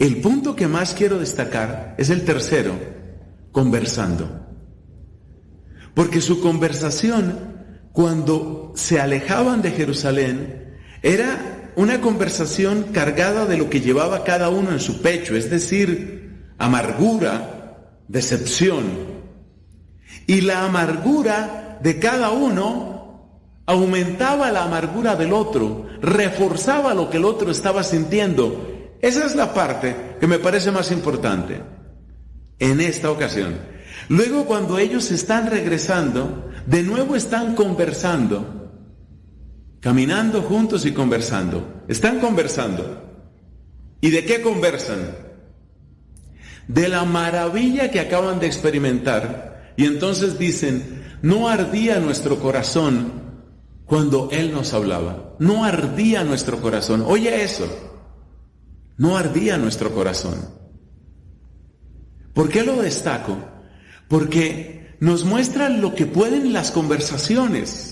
[0.00, 2.72] El punto que más quiero destacar es el tercero,
[3.52, 4.44] conversando.
[5.94, 13.80] Porque su conversación, cuando se alejaban de Jerusalén, era una conversación cargada de lo que
[13.80, 18.82] llevaba cada uno en su pecho, es decir, amargura, decepción.
[20.26, 27.24] Y la amargura de cada uno aumentaba la amargura del otro, reforzaba lo que el
[27.24, 28.96] otro estaba sintiendo.
[29.00, 31.62] Esa es la parte que me parece más importante
[32.58, 33.54] en esta ocasión.
[34.08, 38.57] Luego cuando ellos están regresando, de nuevo están conversando,
[39.80, 41.84] caminando juntos y conversando.
[41.88, 43.04] Están conversando.
[44.00, 45.16] ¿Y de qué conversan?
[46.66, 49.74] De la maravilla que acaban de experimentar.
[49.76, 53.12] Y entonces dicen, no ardía nuestro corazón
[53.84, 55.34] cuando Él nos hablaba.
[55.38, 57.04] No ardía nuestro corazón.
[57.06, 57.66] Oye eso.
[58.96, 60.58] No ardía nuestro corazón.
[62.34, 63.36] ¿Por qué lo destaco?
[64.08, 67.87] Porque nos muestra lo que pueden las conversaciones.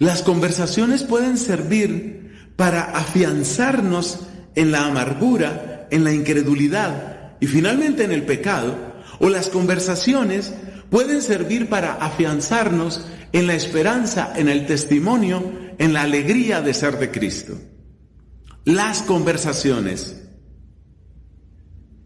[0.00, 4.20] Las conversaciones pueden servir para afianzarnos
[4.54, 8.94] en la amargura, en la incredulidad y finalmente en el pecado.
[9.18, 10.54] O las conversaciones
[10.88, 16.98] pueden servir para afianzarnos en la esperanza, en el testimonio, en la alegría de ser
[16.98, 17.58] de Cristo.
[18.64, 20.16] Las conversaciones.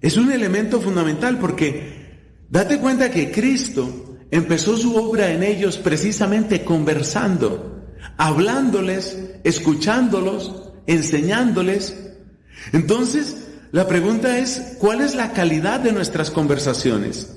[0.01, 6.65] Es un elemento fundamental porque date cuenta que Cristo empezó su obra en ellos precisamente
[6.65, 7.74] conversando,
[8.17, 11.97] hablándoles, escuchándolos, enseñándoles.
[12.73, 17.37] Entonces, la pregunta es, ¿cuál es la calidad de nuestras conversaciones?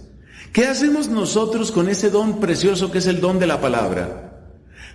[0.53, 4.27] ¿Qué hacemos nosotros con ese don precioso que es el don de la palabra?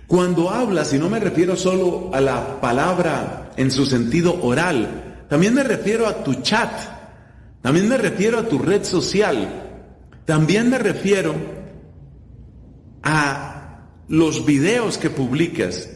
[0.07, 5.53] Cuando hablas, y no me refiero solo a la palabra en su sentido oral, también
[5.53, 6.71] me refiero a tu chat,
[7.61, 9.47] también me refiero a tu red social,
[10.25, 11.33] también me refiero
[13.01, 13.52] a
[14.07, 15.89] los videos que publicas,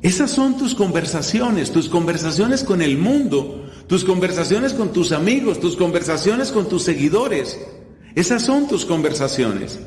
[0.00, 5.76] esas son tus conversaciones, tus conversaciones con el mundo, tus conversaciones con tus amigos, tus
[5.76, 7.58] conversaciones con tus seguidores.
[8.14, 9.80] Esas son tus conversaciones.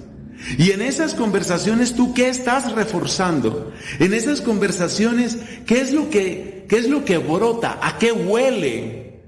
[0.57, 3.71] Y en esas conversaciones tú qué estás reforzando?
[3.99, 7.79] En esas conversaciones, ¿qué es lo que qué es lo que brota?
[7.81, 9.21] ¿A qué huele?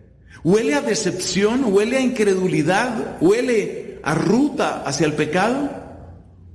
[0.44, 1.66] ¿Huele a decepción?
[1.74, 3.18] ¿Huele a incredulidad?
[3.22, 5.83] ¿Huele a ruta hacia el pecado?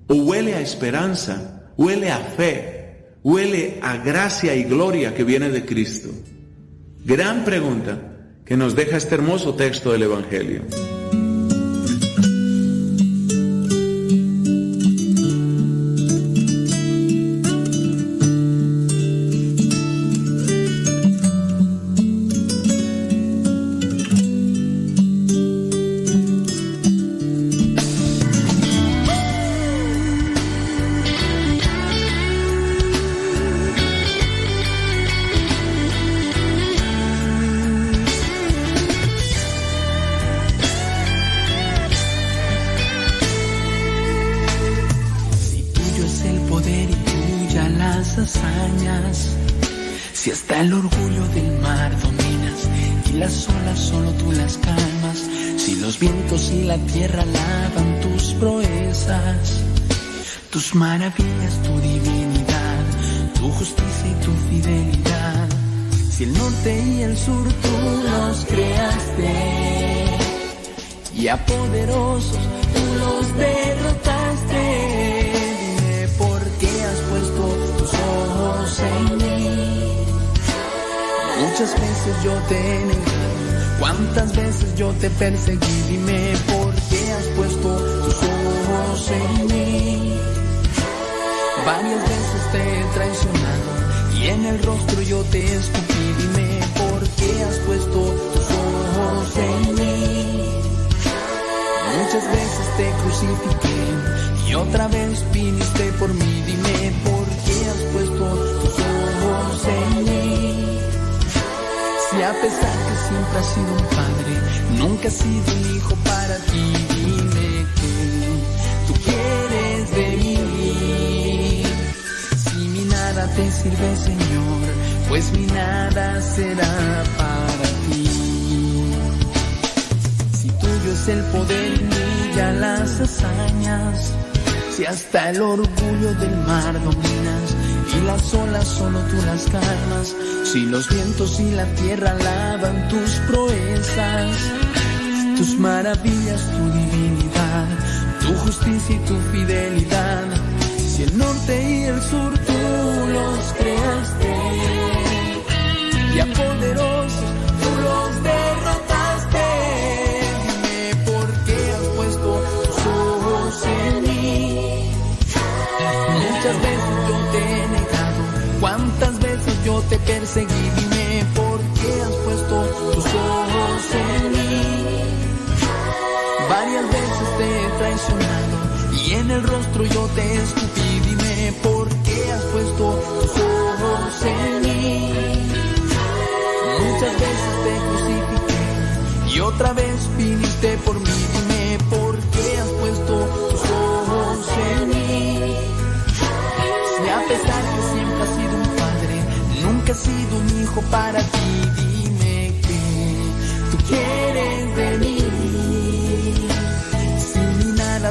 [0.08, 5.64] O huele a esperanza, huele a fe, huele a gracia y gloria que viene de
[5.64, 6.08] Cristo.
[7.04, 7.98] Gran pregunta
[8.44, 10.62] que nos deja este hermoso texto del Evangelio.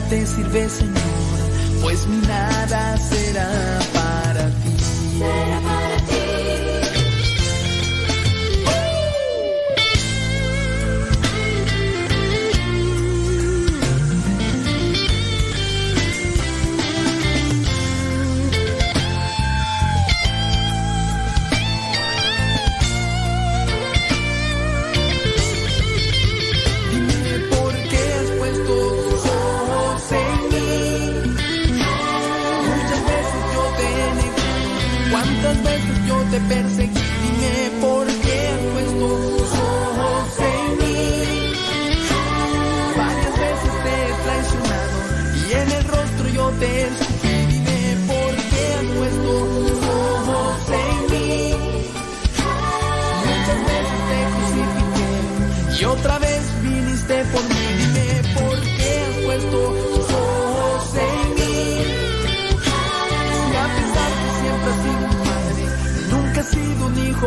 [0.10, 1.40] te sirve, Señor,
[1.82, 5.57] pues mi nada será para ti.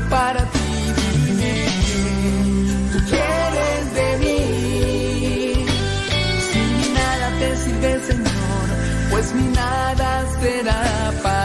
[0.09, 0.59] Para ti?
[1.27, 1.55] Dime,
[2.93, 5.67] tú quieres de mí.
[6.47, 8.67] Si mi nada te sirve, Señor,
[9.11, 11.40] pues mi nada será para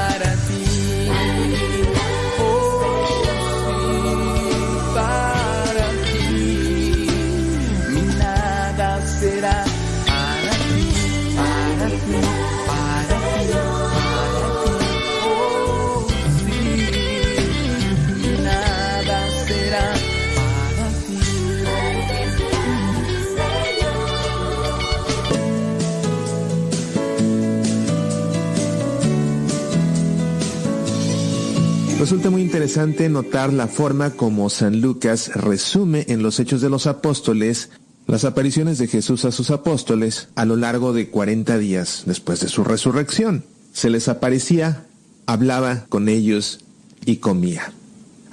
[32.06, 36.86] Resulta muy interesante notar la forma como San Lucas resume en los Hechos de los
[36.86, 37.72] Apóstoles
[38.06, 42.48] las apariciones de Jesús a sus apóstoles a lo largo de 40 días después de
[42.48, 43.44] su resurrección.
[43.74, 44.86] Se les aparecía,
[45.26, 46.60] hablaba con ellos
[47.08, 47.74] y comía.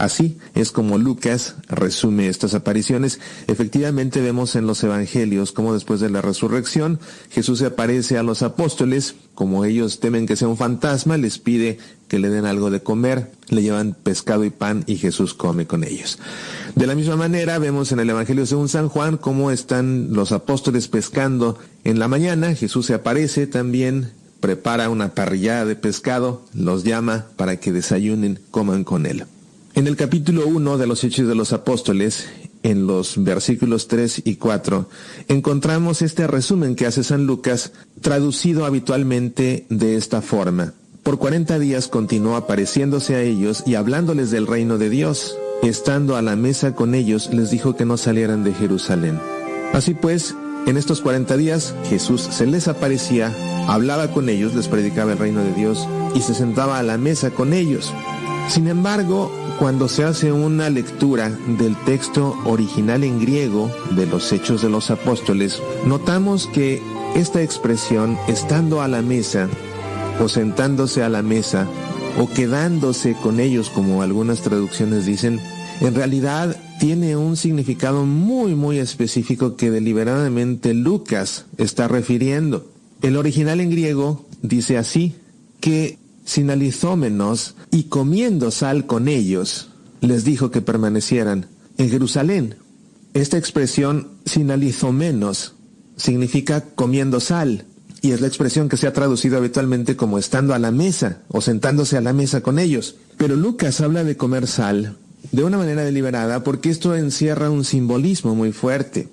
[0.03, 3.21] Así es como Lucas resume estas apariciones.
[3.47, 6.99] Efectivamente vemos en los evangelios cómo después de la resurrección
[7.31, 11.79] Jesús se aparece a los apóstoles, como ellos temen que sea un fantasma, les pide
[12.09, 15.85] que le den algo de comer, le llevan pescado y pan y Jesús come con
[15.85, 16.19] ellos.
[16.75, 20.89] De la misma manera vemos en el Evangelio según San Juan cómo están los apóstoles
[20.89, 27.27] pescando en la mañana, Jesús se aparece también, prepara una parrillada de pescado, los llama
[27.37, 29.27] para que desayunen, coman con él.
[29.75, 32.29] En el capítulo 1 de los Hechos de los Apóstoles,
[32.63, 34.87] en los versículos 3 y 4,
[35.29, 40.75] encontramos este resumen que hace San Lucas, traducido habitualmente de esta forma.
[41.03, 45.39] Por 40 días continuó apareciéndose a ellos y hablándoles del reino de Dios.
[45.63, 49.19] Estando a la mesa con ellos, les dijo que no salieran de Jerusalén.
[49.73, 53.35] Así pues, en estos 40 días, Jesús se les aparecía,
[53.69, 57.31] hablaba con ellos, les predicaba el reino de Dios y se sentaba a la mesa
[57.31, 57.91] con ellos.
[58.49, 64.63] Sin embargo, cuando se hace una lectura del texto original en griego de los Hechos
[64.63, 66.83] de los Apóstoles, notamos que
[67.15, 69.49] esta expresión, estando a la mesa,
[70.21, 71.67] o sentándose a la mesa,
[72.19, 75.41] o quedándose con ellos, como algunas traducciones dicen,
[75.81, 82.67] en realidad tiene un significado muy, muy específico que deliberadamente Lucas está refiriendo.
[83.03, 85.15] El original en griego dice así,
[85.61, 89.71] que sinalizómenos y comiendo sal con ellos,
[90.01, 91.47] les dijo que permanecieran
[91.79, 92.57] en Jerusalén.
[93.15, 95.55] Esta expresión sinalizomenos
[95.97, 97.67] significa comiendo sal
[98.01, 101.41] y es la expresión que se ha traducido habitualmente como estando a la mesa o
[101.41, 102.97] sentándose a la mesa con ellos.
[103.17, 104.97] Pero Lucas habla de comer sal
[105.31, 109.09] de una manera deliberada porque esto encierra un simbolismo muy fuerte.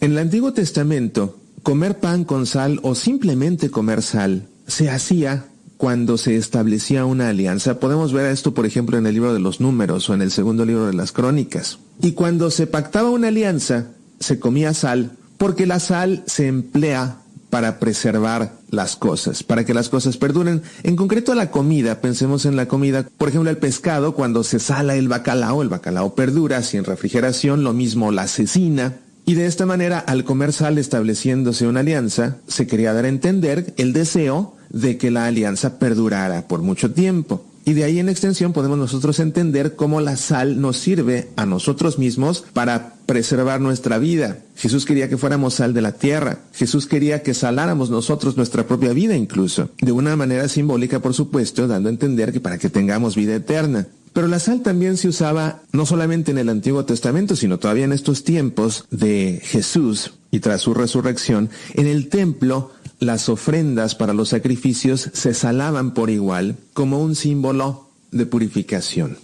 [0.00, 5.46] En el Antiguo Testamento, comer pan con sal o simplemente comer sal se hacía
[5.78, 7.80] cuando se establecía una alianza.
[7.80, 10.66] Podemos ver esto, por ejemplo, en el libro de los números o en el segundo
[10.66, 11.78] libro de las crónicas.
[12.02, 13.86] Y cuando se pactaba una alianza,
[14.18, 17.18] se comía sal, porque la sal se emplea
[17.48, 20.62] para preservar las cosas, para que las cosas perduren.
[20.82, 24.96] En concreto la comida, pensemos en la comida, por ejemplo el pescado, cuando se sala
[24.96, 28.96] el bacalao, el bacalao perdura sin refrigeración, lo mismo la cecina.
[29.28, 33.74] Y de esta manera, al comer sal estableciéndose una alianza, se quería dar a entender
[33.76, 37.44] el deseo de que la alianza perdurara por mucho tiempo.
[37.66, 41.98] Y de ahí en extensión podemos nosotros entender cómo la sal nos sirve a nosotros
[41.98, 44.38] mismos para preservar nuestra vida.
[44.56, 46.38] Jesús quería que fuéramos sal de la tierra.
[46.54, 49.68] Jesús quería que saláramos nosotros nuestra propia vida incluso.
[49.82, 53.88] De una manera simbólica, por supuesto, dando a entender que para que tengamos vida eterna.
[54.12, 57.92] Pero la sal también se usaba no solamente en el Antiguo Testamento, sino todavía en
[57.92, 64.30] estos tiempos de Jesús y tras su resurrección, en el templo las ofrendas para los
[64.30, 69.18] sacrificios se salaban por igual como un símbolo de purificación.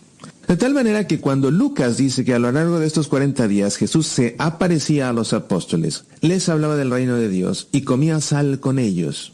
[0.47, 3.77] De tal manera que cuando Lucas dice que a lo largo de estos 40 días
[3.77, 8.61] Jesús se aparecía a los apóstoles, les hablaba del reino de Dios y comía sal
[8.61, 9.33] con ellos.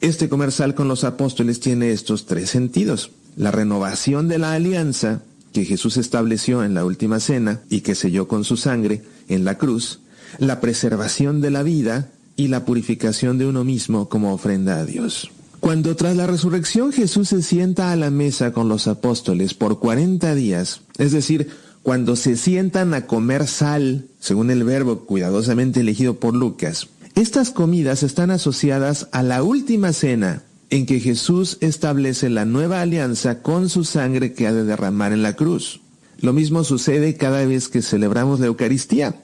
[0.00, 3.10] Este comer sal con los apóstoles tiene estos tres sentidos.
[3.38, 5.22] La renovación de la alianza
[5.52, 9.56] que Jesús estableció en la última cena y que selló con su sangre en la
[9.56, 10.00] cruz,
[10.38, 15.30] la preservación de la vida y la purificación de uno mismo como ofrenda a Dios.
[15.60, 20.34] Cuando tras la resurrección Jesús se sienta a la mesa con los apóstoles por 40
[20.34, 21.48] días, es decir,
[21.84, 28.02] cuando se sientan a comer sal, según el verbo cuidadosamente elegido por Lucas, estas comidas
[28.02, 33.84] están asociadas a la última cena en que Jesús establece la nueva alianza con su
[33.84, 35.80] sangre que ha de derramar en la cruz.
[36.20, 39.22] Lo mismo sucede cada vez que celebramos la Eucaristía.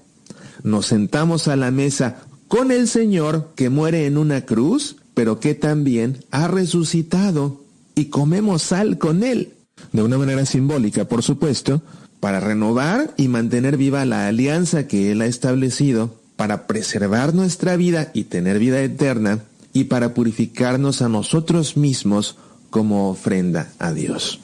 [0.63, 5.55] Nos sentamos a la mesa con el Señor que muere en una cruz, pero que
[5.55, 7.63] también ha resucitado
[7.95, 9.55] y comemos sal con Él.
[9.93, 11.83] De una manera simbólica, por supuesto,
[12.21, 18.11] para renovar y mantener viva la alianza que Él ha establecido, para preservar nuestra vida
[18.15, 19.41] y tener vida eterna,
[19.75, 22.37] y para purificarnos a nosotros mismos
[22.71, 24.41] como ofrenda a Dios.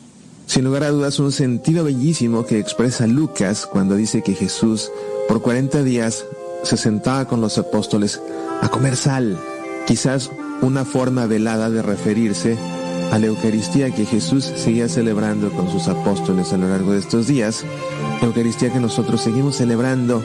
[0.47, 4.91] Sin lugar a dudas, un sentido bellísimo que expresa Lucas cuando dice que Jesús
[5.29, 6.27] por 40 días
[6.65, 8.21] se sentaba con los apóstoles
[8.61, 9.39] a comer sal,
[9.87, 12.59] quizás una forma velada de referirse
[13.13, 17.29] a la Eucaristía que Jesús seguía celebrando con sus apóstoles a lo largo de estos
[17.29, 17.65] días,
[18.21, 20.23] Eucaristía que nosotros seguimos celebrando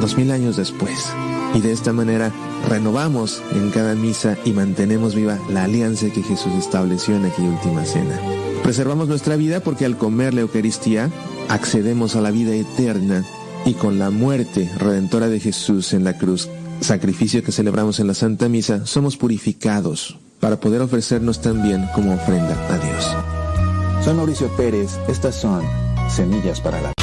[0.00, 1.06] dos mil años después.
[1.54, 2.32] Y de esta manera
[2.66, 7.84] renovamos en cada misa y mantenemos viva la alianza que Jesús estableció en aquella última
[7.84, 8.18] cena.
[8.62, 11.10] Preservamos nuestra vida porque al comer la Eucaristía
[11.48, 13.24] accedemos a la vida eterna
[13.64, 16.48] y con la muerte redentora de Jesús en la cruz,
[16.80, 22.56] sacrificio que celebramos en la Santa Misa, somos purificados para poder ofrecernos también como ofrenda
[22.70, 24.04] a Dios.
[24.04, 25.62] Soy Mauricio Pérez, estas son
[26.08, 26.97] Semillas para la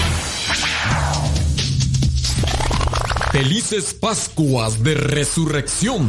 [3.36, 6.08] Felices Pascuas de Resurrección.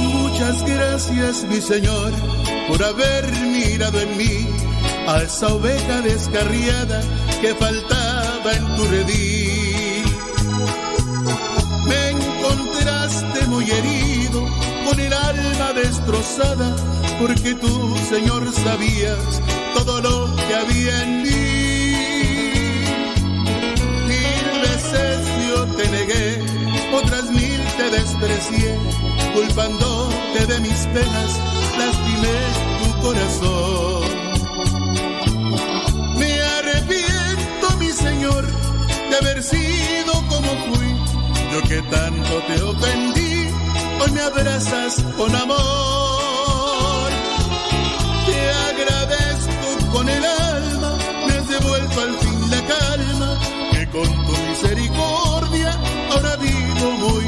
[0.00, 2.10] Muchas gracias, mi Señor,
[2.68, 4.46] por haber mirado en mí
[5.06, 7.02] a esa oveja descarriada
[7.42, 9.37] que faltaba en tu redil.
[14.88, 16.74] Con el alma destrozada,
[17.20, 19.42] porque tú, Señor, sabías
[19.74, 21.34] todo lo que había en mí.
[24.12, 25.18] Mil veces
[25.48, 26.26] yo te negué,
[26.94, 28.78] otras mil te desprecié,
[29.34, 31.30] culpándote de mis penas,
[31.78, 32.38] lastimé
[32.80, 34.08] tu corazón.
[36.16, 38.46] Me arrepiento, mi Señor,
[39.10, 40.88] de haber sido como fui,
[41.52, 43.27] yo que tanto te ofendí,
[44.00, 47.10] hoy me abrazas con amor.
[48.26, 53.38] Te agradezco con el alma, me has devuelto al fin la calma,
[53.72, 55.78] que con tu misericordia
[56.12, 57.27] ahora vivo muy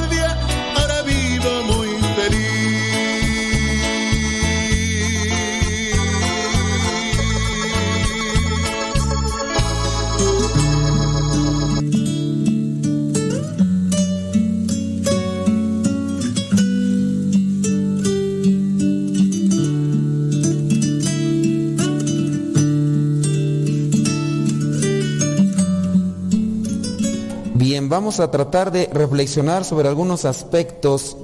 [27.91, 31.17] vamos a tratar de reflexionar sobre algunos aspectos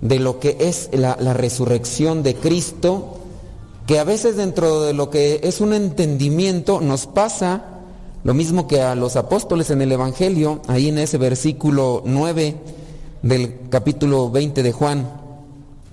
[0.00, 3.18] de lo que es la, resurrección de Cristo,
[3.88, 7.64] que a veces dentro de lo que es un entendimiento nos pasa
[8.22, 12.54] lo mismo que a los apóstoles en el Evangelio, ahí en ese versículo 9
[13.22, 15.10] del capítulo 20 de Juan,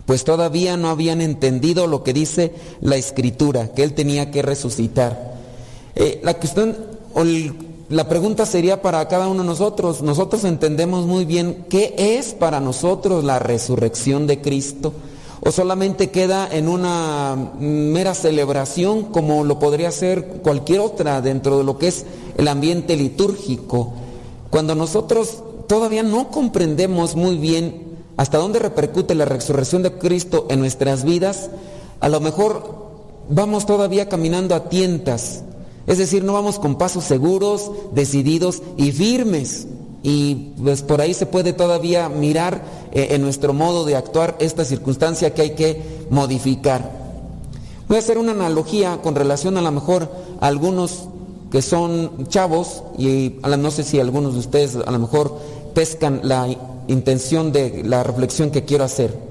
[0.06, 5.40] pues todavía no habían entendido lo que dice la escritura, que él tenía que resucitar.
[5.96, 6.78] Eh, la cuestión,
[7.16, 11.96] o el- la pregunta sería para cada uno de nosotros, nosotros entendemos muy bien qué
[11.98, 14.94] es para nosotros la resurrección de Cristo,
[15.42, 21.64] o solamente queda en una mera celebración como lo podría ser cualquier otra dentro de
[21.64, 22.06] lo que es
[22.38, 23.94] el ambiente litúrgico.
[24.52, 30.60] Cuando nosotros todavía no comprendemos muy bien hasta dónde repercute la resurrección de Cristo en
[30.60, 31.50] nuestras vidas,
[32.02, 32.90] a lo mejor
[33.30, 35.44] vamos todavía caminando a tientas,
[35.90, 39.68] es decir, no vamos con pasos seguros, decididos y firmes.
[40.02, 42.64] y pues por ahí se puede todavía mirar
[42.94, 46.90] eh, en nuestro modo de actuar esta circunstancia que hay que modificar.
[47.88, 50.10] Voy a hacer una analogía con relación a lo mejor
[50.40, 51.10] a algunos
[51.52, 55.38] que son chavos y no sé si algunos de ustedes a lo mejor
[55.74, 56.48] pescan la
[56.88, 59.29] intención de la reflexión que quiero hacer.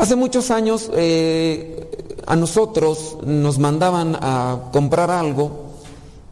[0.00, 1.86] Hace muchos años eh,
[2.26, 5.50] a nosotros nos mandaban a comprar algo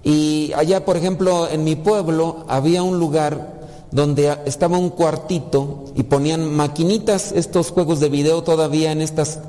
[0.03, 3.61] y allá, por ejemplo, en mi pueblo había un lugar
[3.91, 9.41] donde estaba un cuartito y ponían maquinitas, estos juegos de video todavía en estas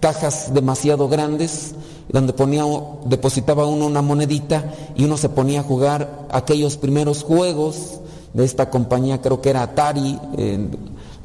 [0.00, 1.74] cajas demasiado grandes,
[2.08, 2.64] donde ponía,
[3.04, 8.00] depositaba uno una monedita y uno se ponía a jugar aquellos primeros juegos
[8.32, 10.18] de esta compañía, creo que era Atari,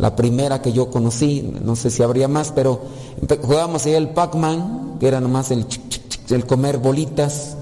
[0.01, 2.81] la primera que yo conocí, no sé si habría más, pero
[3.39, 5.65] jugábamos ahí el Pac-Man, que era nomás el,
[6.45, 7.57] comer bolitas,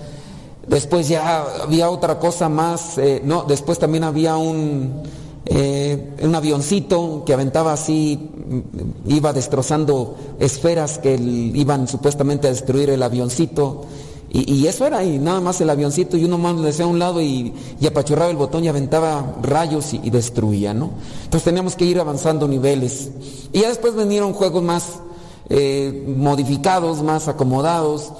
[0.65, 5.01] Después ya había otra cosa más, eh, no, después también había un,
[5.47, 12.91] eh, un avioncito que aventaba así, mm, iba destrozando esferas que iban supuestamente a destruir
[12.91, 13.85] el avioncito.
[14.31, 16.99] Y, eso era, y nada más el avioncito, y uno más le decía a un
[16.99, 17.51] lado y,
[17.85, 20.91] apachurraba el botón y aventaba rayos y, destruía, ¿no?
[21.23, 23.09] Entonces teníamos que ir avanzando niveles.
[23.51, 24.99] Y ya después vinieron juegos más
[25.49, 28.11] eh, modificados, más acomodados.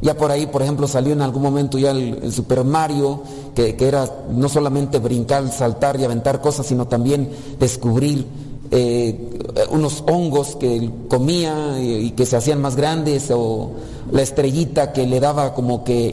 [0.00, 3.22] Ya por ahí, por ejemplo, salió en algún momento ya el, Super Mario,
[3.54, 8.24] que, era no solamente brincar, saltar y aventar cosas, sino también descubrir
[8.70, 9.28] eh,
[9.70, 13.72] unos hongos que comía y, que se hacían más grandes, o
[14.12, 16.12] la estrellita que le daba como que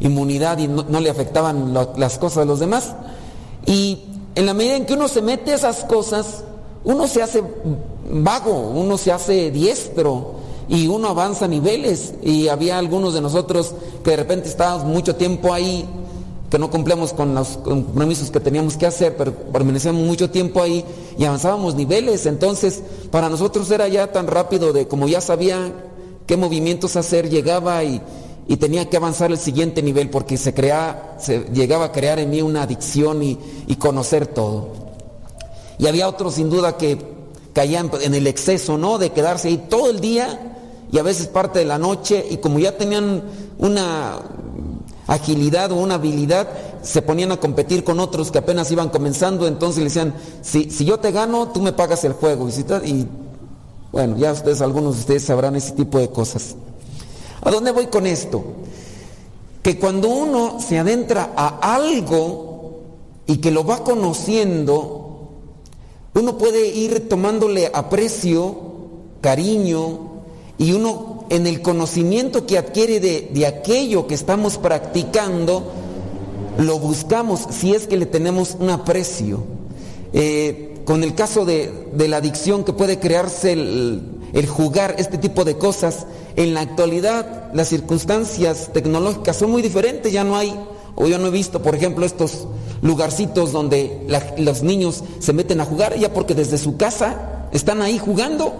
[0.00, 2.94] inmunidad y no, le afectaban las cosas de los demás.
[3.66, 4.04] Y
[4.34, 6.44] en la medida en que uno se mete esas cosas,
[6.84, 7.42] uno se hace
[8.10, 10.34] vago, uno se hace diestro
[10.68, 15.52] y uno avanza niveles y había algunos de nosotros que de repente estábamos mucho tiempo
[15.52, 15.86] ahí,
[16.50, 20.84] que no cumplíamos con los compromisos que teníamos que hacer, pero permanecíamos mucho tiempo ahí
[21.18, 22.26] y avanzábamos niveles.
[22.26, 25.72] Entonces, para nosotros era ya tan rápido de como ya sabía
[26.26, 28.00] qué movimientos hacer, llegaba y,
[28.60, 32.42] tenía que avanzar el siguiente nivel porque se, crea, se llegaba a crear en mí
[32.42, 34.68] una adicción y, y conocer todo.
[35.78, 36.98] Y había otros sin duda que
[37.52, 38.98] caían en el exceso, ¿no?
[38.98, 40.56] De quedarse ahí todo el día
[40.92, 43.22] y a veces parte de la noche y como ya tenían
[43.58, 44.20] una
[45.06, 46.48] agilidad o una habilidad,
[46.82, 50.84] se ponían a competir con otros que apenas iban comenzando, entonces le decían, si, si
[50.84, 52.48] yo te gano, tú me pagas el juego.
[52.48, 53.08] Y, y
[53.94, 56.56] bueno, ya ustedes, algunos de ustedes sabrán ese tipo de cosas.
[57.42, 58.42] ¿A dónde voy con esto?
[59.62, 62.80] Que cuando uno se adentra a algo
[63.28, 65.28] y que lo va conociendo,
[66.12, 68.56] uno puede ir tomándole aprecio,
[69.20, 70.10] cariño,
[70.58, 75.70] y uno en el conocimiento que adquiere de, aquello que estamos practicando,
[76.58, 79.44] lo buscamos si es que le tenemos un aprecio.
[80.12, 85.56] Eh, con el caso de, la adicción que puede crearse el, jugar este tipo de
[85.56, 86.06] cosas,
[86.36, 90.54] en la actualidad las circunstancias tecnológicas son muy diferentes, ya no hay,
[90.96, 92.46] o yo no he visto, por ejemplo, estos
[92.82, 94.06] lugarcitos donde
[94.36, 98.52] los niños se meten a jugar, ya porque desde su casa están ahí jugando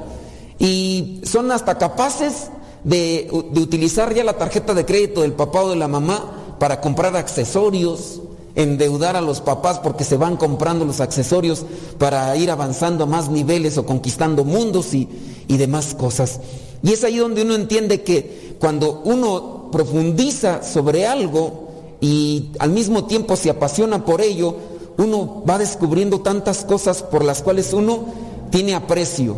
[0.58, 2.50] y son hasta capaces
[2.84, 7.16] de, utilizar ya la tarjeta de crédito del papá o de la mamá para comprar
[7.16, 8.20] accesorios,
[8.56, 11.64] endeudar a los papás porque se van comprando los accesorios
[11.98, 15.08] para ir avanzando a más niveles o conquistando mundos y,
[15.48, 16.40] y demás cosas.
[16.82, 21.68] Y es ahí donde uno entiende que cuando uno profundiza sobre algo
[22.00, 24.56] y al mismo tiempo se apasiona por ello,
[24.98, 28.04] uno va descubriendo tantas cosas por las cuales uno
[28.50, 29.34] tiene aprecio.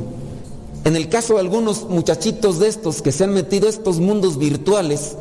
[0.84, 4.38] En el caso de algunos muchachitos de estos que se han metido a estos mundos
[4.38, 5.16] virtuales,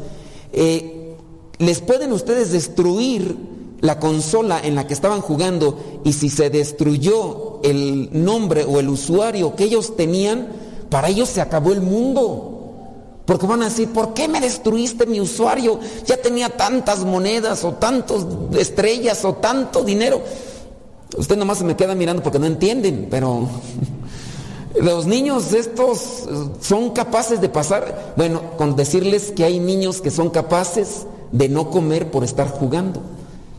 [0.51, 1.15] eh,
[1.57, 7.59] les pueden ustedes destruir la consola en la que estaban jugando y si se destruyó
[7.63, 10.47] el nombre o el usuario que ellos tenían,
[10.89, 12.51] para ellos se acabó el mundo.
[13.25, 15.79] Porque van a decir, ¿por qué me destruiste mi usuario?
[16.05, 18.25] Ya tenía tantas monedas o tantas
[18.57, 20.21] estrellas o tanto dinero.
[21.17, 23.47] Usted nomás se me queda mirando porque no entienden, pero
[24.81, 26.25] Los niños estos
[26.59, 31.69] son capaces de pasar, bueno, con decirles que hay niños que son capaces de no
[31.69, 33.01] comer por estar jugando.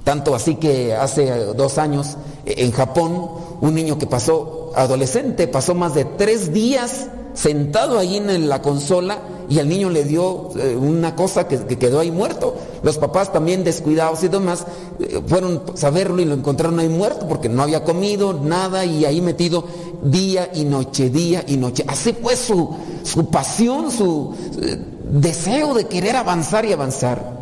[0.06, 3.28] Tanto así que hace dos años en Japón,
[3.60, 9.18] un niño que pasó, adolescente, pasó más de tres días sentado ahí en la consola
[9.48, 12.54] y al niño le dio eh, una cosa que, quedó ahí muerto.
[12.84, 14.64] Los papás también descuidados y demás
[15.00, 19.04] eh, fueron a saberlo y lo encontraron ahí muerto porque no había comido nada y
[19.06, 19.64] ahí metido
[20.04, 21.84] día y noche, día y noche.
[21.88, 24.78] Así fue su, su pasión, su eh,
[25.10, 27.34] deseo de querer avanzar y avanzar.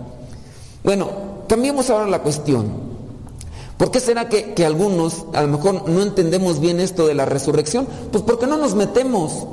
[0.82, 2.94] Bueno, cambiemos ahora la cuestión.
[3.76, 7.86] ¿Por qué será que, algunos a lo mejor no entendemos bien esto de la resurrección?
[8.12, 9.46] Pues porque no nos metemos,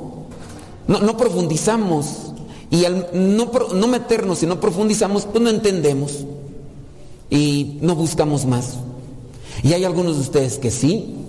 [0.86, 2.06] no, profundizamos.
[2.70, 6.24] Y al no, no meternos y no profundizamos, pues no entendemos.
[7.30, 8.76] Y no buscamos más.
[9.62, 11.22] Y hay algunos de ustedes que sí,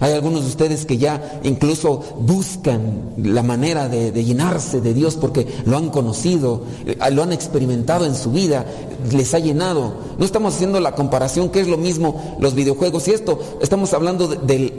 [0.00, 5.46] hay algunos de ustedes que ya incluso buscan la manera de, llenarse de Dios porque
[5.66, 8.64] lo han conocido, eh, lo han experimentado en su vida,
[9.12, 9.94] les ha llenado.
[10.18, 14.28] No estamos haciendo la comparación que es lo mismo los videojuegos y esto, estamos hablando
[14.28, 14.72] del...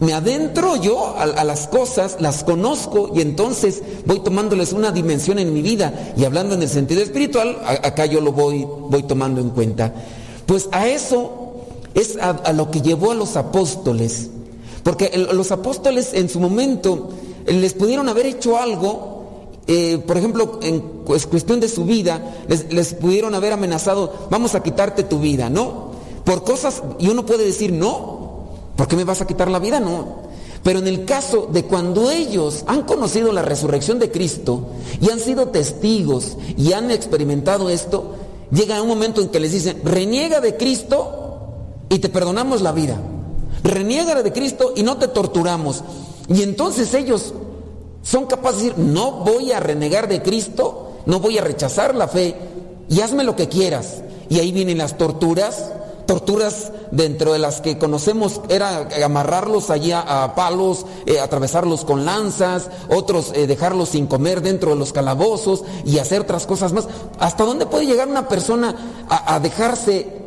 [0.00, 5.52] me adentro yo a, las cosas, las conozco y entonces voy tomándoles una dimensión en
[5.52, 9.50] mi vida y hablando en el sentido espiritual, acá yo lo voy, voy tomando en
[9.50, 9.92] cuenta.
[10.46, 11.54] Pues a eso
[11.94, 14.30] es a lo que llevó a los apóstoles
[14.86, 17.08] porque los apóstoles en su momento
[17.44, 19.15] les pudieron haber hecho algo,
[19.66, 25.02] eh, por ejemplo, en cuestión de su vida, les, pudieron haber amenazado, vamos a quitarte
[25.02, 25.92] tu vida, ¿no?
[26.24, 28.44] Por cosas, y uno puede decir, no,
[28.76, 29.80] ¿por qué me vas a quitar la vida?
[29.80, 30.26] No.
[30.62, 34.68] Pero en el caso de cuando ellos han conocido la resurrección de Cristo
[35.00, 38.14] y han sido testigos y han experimentado esto,
[38.50, 43.00] llega un momento en que les dicen, reniega de Cristo y te perdonamos la vida
[43.66, 45.82] reniega de Cristo y no te torturamos.
[46.28, 47.34] Y entonces ellos
[48.06, 52.06] son capaces de decir, no voy a renegar de Cristo, no voy a rechazar la
[52.06, 52.36] fe
[52.88, 54.02] y hazme lo que quieras.
[54.28, 55.72] Y ahí vienen las torturas,
[56.06, 62.70] torturas dentro de las que conocemos era amarrarlos allí a, palos, eh, atravesarlos con lanzas,
[62.88, 66.86] otros eh, dejarlos sin comer dentro de los calabozos y hacer otras cosas más.
[67.18, 68.76] ¿Hasta dónde puede llegar una persona
[69.08, 70.25] a dejarse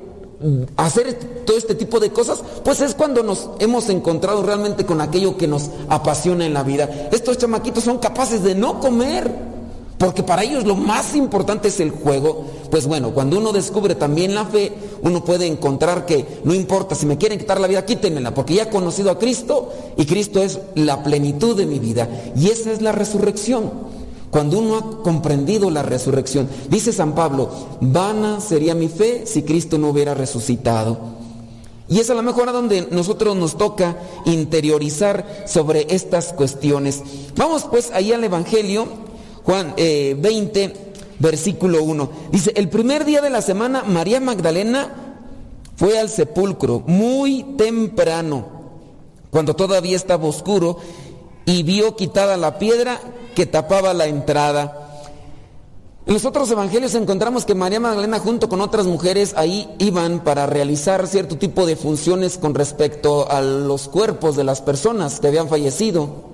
[0.78, 5.38] hacer todo este tipo de cosas, pues es cuando nos hemos encontrado realmente con aquello
[5.38, 7.10] que nos apasiona en la vida.
[7.12, 9.30] Estos chamaquitos son capaces de no comer,
[9.98, 12.46] porque para ellos lo más importante es el juego.
[12.72, 14.72] Pues bueno, cuando uno descubre también la fe,
[15.02, 18.64] uno puede encontrar que no importa, si me quieren quitar la vida, quítenmela, porque ya
[18.64, 22.08] he conocido a Cristo y Cristo es la plenitud de mi vida.
[22.36, 23.99] Y esa es la resurrección.
[24.32, 27.50] Cuando uno ha comprendido la resurrección, dice San Pablo,
[27.82, 31.20] vana sería mi fe si Cristo no hubiera resucitado.
[31.88, 37.02] Y es a lo mejor a donde nosotros nos toca interiorizar sobre estas cuestiones.
[37.36, 38.88] Vamos pues ahí al Evangelio,
[39.44, 40.74] Juan 20, eh,
[41.18, 42.10] versículo 1.
[42.32, 45.16] Dice, el primer día de la semana María Magdalena
[45.76, 48.46] fue al sepulcro muy temprano,
[49.32, 50.78] cuando todavía estaba oscuro,
[51.50, 53.02] y vio quitada la piedra
[53.34, 54.86] que tapaba la entrada.
[56.06, 60.46] En los otros evangelios encontramos que María Magdalena junto con otras mujeres ahí iban para
[60.46, 65.50] realizar cierto tipo de funciones con respecto a los cuerpos de las personas que habían
[65.50, 66.30] fallecido.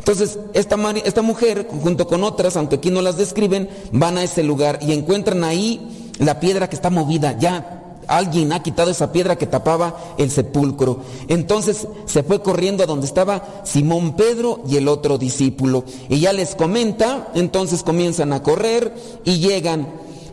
[0.00, 4.42] Entonces, esta, esta mujer, junto con otras, aunque aquí no las describen, van a ese
[4.42, 7.79] lugar y encuentran ahí la piedra que está movida, ya
[8.10, 11.00] alguien ha quitado esa piedra que tapaba el sepulcro.
[11.28, 15.84] Entonces se fue corriendo a donde estaba Simón Pedro y el otro discípulo.
[16.08, 19.88] Y ya les comenta, entonces comienzan a correr y llegan.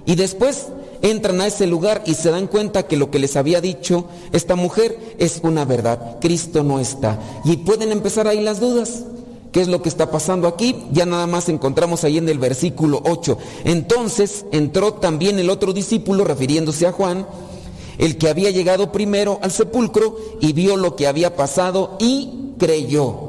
[0.06, 0.68] Y después
[1.02, 4.56] entran a ese lugar y se dan cuenta que lo que les había dicho esta
[4.56, 6.18] mujer es una verdad.
[6.20, 7.20] Cristo no está.
[7.45, 9.04] Y pueden empezar ahí las dudas.
[9.52, 10.86] ¿Qué es lo que está pasando aquí?
[10.91, 13.38] Ya nada más encontramos ahí en el versículo 8.
[13.64, 17.26] Entonces entró también el otro discípulo, refiriéndose a Juan,
[17.98, 23.28] el que había llegado primero al sepulcro y vio lo que había pasado y creyó.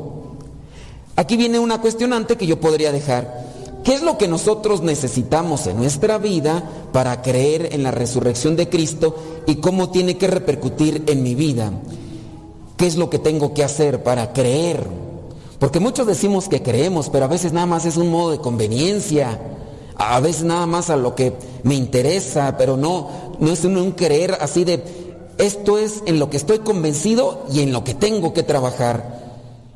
[1.17, 3.49] Aquí viene una cuestionante que yo podría dejar.
[3.83, 6.63] ¿Qué es lo que nosotros necesitamos en nuestra vida
[6.93, 9.17] para creer en la resurrección de Cristo
[9.47, 11.73] y cómo tiene que repercutir en mi vida?
[12.77, 14.87] ¿Qué es lo que tengo que hacer para creer?
[15.59, 19.41] Porque muchos decimos que creemos, pero a veces nada más es un modo de conveniencia,
[19.97, 21.33] a veces nada más a lo que
[21.65, 23.09] me interesa, pero no,
[23.41, 24.83] no es un creer así de,
[25.39, 29.19] esto es en lo que estoy convencido y en lo que tengo que trabajar.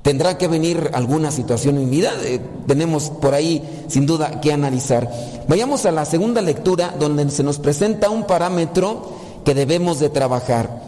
[0.03, 4.53] Tendrá que venir alguna situación en mi vida, eh, tenemos por ahí sin duda que
[4.53, 5.09] analizar.
[5.47, 9.13] Vayamos a la segunda lectura donde se nos presenta un parámetro
[9.45, 10.83] que debemos de trabajar.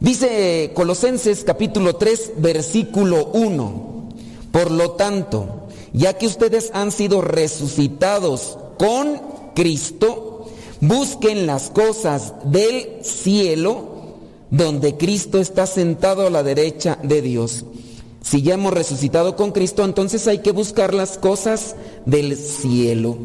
[0.00, 4.08] Dice Colosenses capítulo 3 versículo 1,
[4.50, 9.20] por lo tanto, ya que ustedes han sido resucitados con
[9.54, 10.33] Cristo,
[10.86, 14.16] Busquen las cosas del cielo
[14.50, 17.64] donde Cristo está sentado a la derecha de Dios.
[18.22, 21.74] Si ya hemos resucitado con Cristo, entonces hay que buscar las cosas
[22.04, 23.16] del cielo.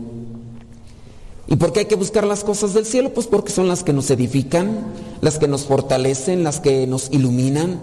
[1.47, 3.13] ¿Y por qué hay que buscar las cosas del cielo?
[3.13, 4.85] Pues porque son las que nos edifican,
[5.19, 7.81] las que nos fortalecen, las que nos iluminan.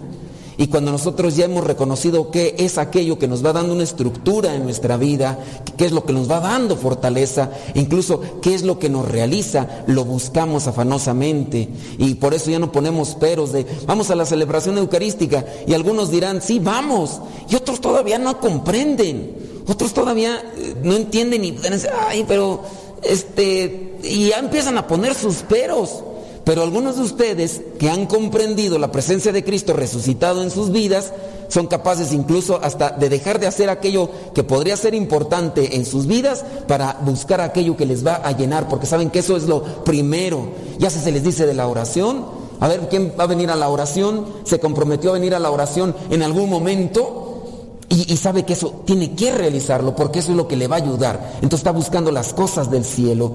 [0.57, 4.55] Y cuando nosotros ya hemos reconocido qué es aquello que nos va dando una estructura
[4.55, 5.37] en nuestra vida,
[5.77, 9.83] qué es lo que nos va dando fortaleza, incluso qué es lo que nos realiza,
[9.85, 11.69] lo buscamos afanosamente.
[11.99, 15.45] Y por eso ya no ponemos peros de, vamos a la celebración eucarística.
[15.67, 17.21] Y algunos dirán, sí, vamos.
[17.49, 19.35] Y otros todavía no comprenden.
[19.67, 22.61] Otros todavía eh, no entienden y dicen, ay, pero,
[23.03, 26.03] este, y ya empiezan a poner sus peros.
[26.47, 31.11] Pero algunos de ustedes que han comprendido la presencia de Cristo resucitado en sus vidas,
[31.49, 36.07] son capaces incluso hasta de dejar de hacer aquello que podría ser importante en sus
[36.07, 39.61] vidas para buscar aquello que les va a llenar, porque saben que eso es lo
[39.83, 40.47] primero.
[40.79, 42.23] Ya se les dice de la oración,
[42.61, 45.51] a ver quién va a venir a la oración, se comprometió a venir a la
[45.51, 50.37] oración en algún momento y, y, sabe que eso tiene que realizarlo porque eso es
[50.37, 51.33] lo que le va a ayudar.
[51.35, 53.33] Entonces está buscando las cosas del cielo.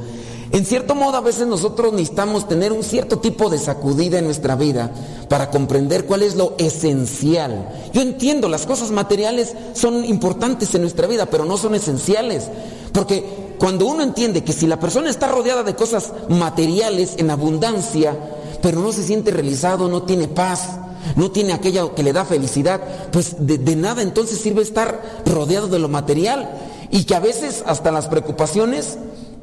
[0.53, 4.55] En cierto modo, a veces nosotros necesitamos tener un cierto tipo de sacudida en nuestra
[4.55, 4.91] vida
[5.31, 7.71] para comprender cuál es lo esencial.
[7.95, 12.49] Yo entiendo, las cosas materiales son importantes en nuestra vida, pero no son esenciales.
[12.93, 18.15] Porque cuando uno entiende que si la persona está rodeada de cosas materiales en abundancia,
[18.61, 20.69] pero no se siente realizado, no tiene paz,
[21.17, 25.69] no tiene aquello que le da felicidad, pues de, de nada entonces sirve estar rodeado
[25.69, 26.51] de lo material.
[26.91, 28.99] Y que a veces hasta las preocupaciones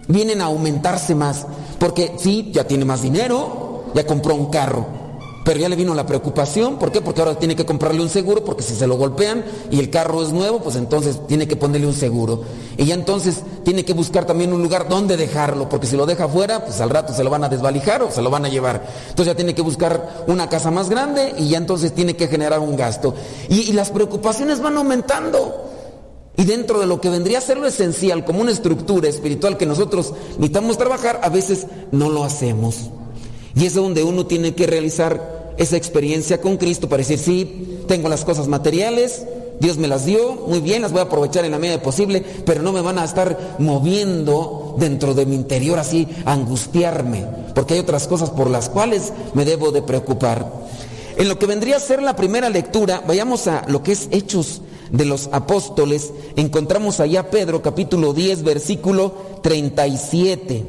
[0.09, 1.45] vienen a aumentarse más.
[1.79, 4.85] Porque sí, ya tiene más dinero, ya compró un carro,
[5.45, 6.77] pero ya le vino la preocupación.
[6.77, 6.99] ¿Por qué?
[6.99, 10.21] Porque ahora tiene que comprarle un seguro, porque si se lo golpean y el carro
[10.21, 12.41] es nuevo, pues entonces tiene que ponerle un seguro.
[12.75, 16.25] Y ya entonces tiene que buscar también un lugar donde dejarlo, porque si lo deja
[16.25, 18.85] afuera, pues al rato se lo van a desvalijar o se lo van a llevar.
[19.09, 22.59] Entonces ya tiene que buscar una casa más grande y ya entonces tiene que generar
[22.59, 23.15] un gasto.
[23.47, 25.78] Y, y las preocupaciones van aumentando.
[26.39, 29.65] Y dentro de lo que vendría a ser lo esencial, como una estructura espiritual que
[29.65, 32.91] nosotros necesitamos trabajar, a veces no lo hacemos.
[33.55, 38.07] Y es donde uno tiene que realizar esa experiencia con Cristo para decir, sí, tengo
[38.07, 39.25] las cosas materiales,
[39.59, 42.61] Dios me las dio, muy bien, las voy a aprovechar en la medida posible, pero
[42.61, 48.07] no me van a estar moviendo dentro de mi interior así, angustiarme, porque hay otras
[48.07, 50.49] cosas por las cuales me debo de preocupar.
[51.17, 54.61] En lo que vendría a ser la primera lectura, vayamos a lo que es Hechos
[54.91, 59.13] de los apóstoles, encontramos allá Pedro capítulo 10 versículo
[59.43, 60.65] 37.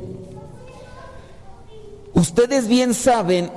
[2.15, 3.51] Ustedes bien saben,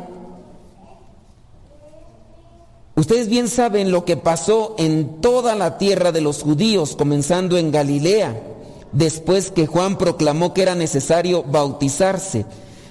[2.95, 7.71] ustedes bien saben lo que pasó en toda la tierra de los judíos, comenzando en
[7.71, 8.41] Galilea,
[8.91, 12.45] después que Juan proclamó que era necesario bautizarse.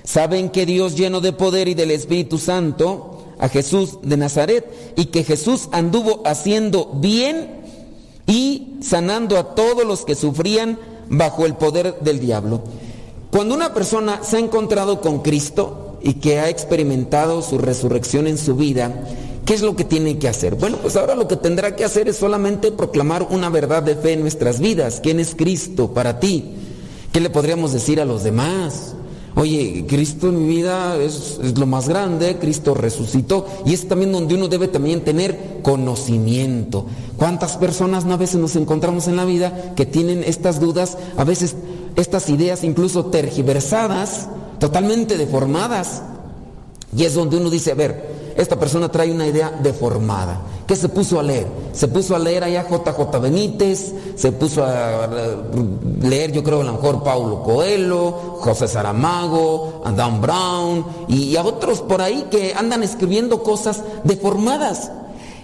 [0.05, 5.07] Saben que Dios lleno de poder y del Espíritu Santo a Jesús de Nazaret y
[5.07, 7.62] que Jesús anduvo haciendo bien
[8.27, 10.79] y sanando a todos los que sufrían
[11.09, 12.63] bajo el poder del diablo.
[13.31, 18.39] Cuando una persona se ha encontrado con Cristo y que ha experimentado su resurrección en
[18.39, 18.93] su vida,
[19.45, 20.55] ¿qué es lo que tiene que hacer?
[20.57, 24.13] Bueno, pues ahora lo que tendrá que hacer es solamente proclamar una verdad de fe
[24.13, 25.01] en nuestras vidas.
[25.03, 26.53] ¿Quién es Cristo para ti?
[27.13, 28.95] ¿Qué le podríamos decir a los demás?
[29.35, 34.35] Oye, Cristo en mi vida es, lo más grande, Cristo resucitó y es también donde
[34.35, 36.87] uno debe también tener conocimiento.
[37.17, 41.25] ¿Cuántas personas no a veces nos encontramos en la vida que tienen estas dudas, a
[41.25, 41.57] veces
[41.97, 44.29] estas ideas incluso tergiversadas,
[44.59, 46.03] totalmente deformadas?
[46.95, 50.43] Y es donde uno dice, a ver, esta persona trae una idea deformada.
[50.67, 51.47] ¿Qué se puso a leer?
[51.73, 55.09] Se puso a leer allá JJ Benítez, se puso a
[56.01, 61.43] leer yo creo a lo mejor Paulo Coelho, José Saramago, a Dan Brown y a
[61.43, 64.91] otros por ahí que andan escribiendo cosas deformadas.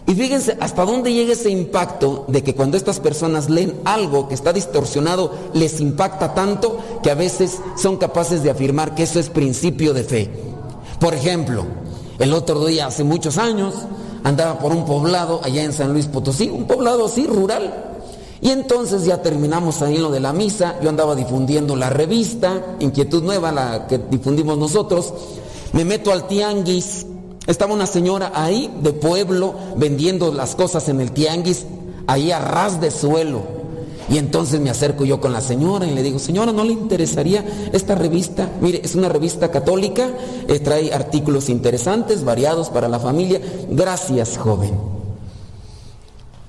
[0.06, 4.34] Y fíjense hasta dónde llega ese impacto de que cuando estas personas leen algo que
[4.34, 9.28] está distorsionado, les impacta tanto que a veces son capaces de afirmar que eso es
[9.28, 10.30] principio de fe.
[10.98, 11.66] Por ejemplo,
[12.18, 13.74] el otro día, hace muchos años,
[14.24, 17.84] andaba por un poblado allá en San Luis Potosí, un poblado así rural.
[18.40, 23.22] Y entonces ya terminamos ahí lo de la misa, yo andaba difundiendo la revista, Inquietud
[23.22, 25.12] Nueva, la que difundimos nosotros.
[25.72, 27.04] Me meto al tianguis,
[27.46, 31.64] estaba una señora ahí de pueblo vendiendo las cosas en el tianguis,
[32.06, 33.57] ahí a ras de suelo.
[34.10, 37.44] Y entonces me acerco yo con la señora y le digo, señora, ¿no le interesaría
[37.72, 38.50] esta revista?
[38.60, 40.08] Mire, es una revista católica,
[40.48, 43.40] eh, trae artículos interesantes, variados para la familia.
[43.70, 44.72] Gracias, joven.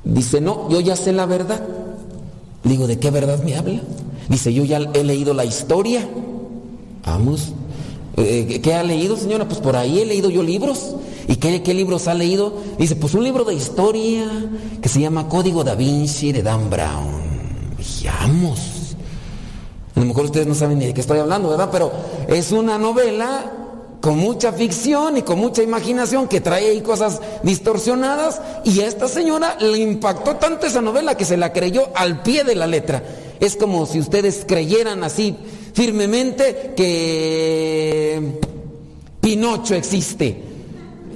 [0.03, 1.61] Dice, no, yo ya sé la verdad.
[2.64, 3.81] Digo, ¿de qué verdad me habla?
[4.30, 6.07] Dice, yo ya he leído la historia.
[7.06, 7.53] Vamos.
[8.15, 9.48] Eh, ¿Qué ha leído, señora?
[9.48, 10.95] Pues por ahí he leído yo libros.
[11.27, 12.53] ¿Y qué, libros ha leído?
[12.77, 14.26] Dice, pues un libro de historia
[14.81, 17.28] que se llama Código da Vinci de Dan Brown.
[18.03, 18.60] Vamos.
[19.95, 21.69] A lo mejor ustedes no saben ni de qué estoy hablando, ¿verdad?
[21.72, 21.91] Pero
[22.27, 23.51] es una novela
[24.01, 29.07] con mucha ficción y con mucha imaginación que trae ahí cosas distorsionadas y a esta
[29.07, 33.03] señora le impactó tanto esa novela que se la creyó al pie de la letra.
[33.39, 35.35] Es como si ustedes creyeran así
[35.73, 38.39] firmemente que
[39.22, 40.43] Pinocho existe.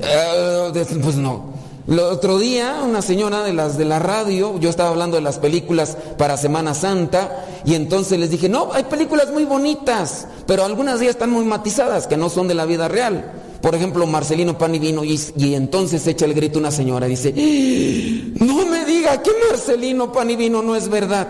[0.01, 1.52] Eh, pues no.
[1.85, 5.37] El otro día, una señora de las de la radio, yo estaba hablando de las
[5.37, 10.99] películas para Semana Santa, y entonces les dije, no, hay películas muy bonitas, pero algunas
[10.99, 13.33] de ellas están muy matizadas, que no son de la vida real.
[13.61, 17.33] Por ejemplo, Marcelino Pan y Vino, y, y entonces echa el grito una señora, dice,
[17.35, 18.43] ¡Ah!
[18.45, 21.27] no me diga que Marcelino Pan y Vino no es verdad.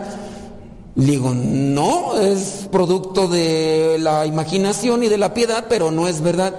[0.95, 6.21] Le digo, no, es producto de la imaginación y de la piedad, pero no es
[6.21, 6.53] verdad.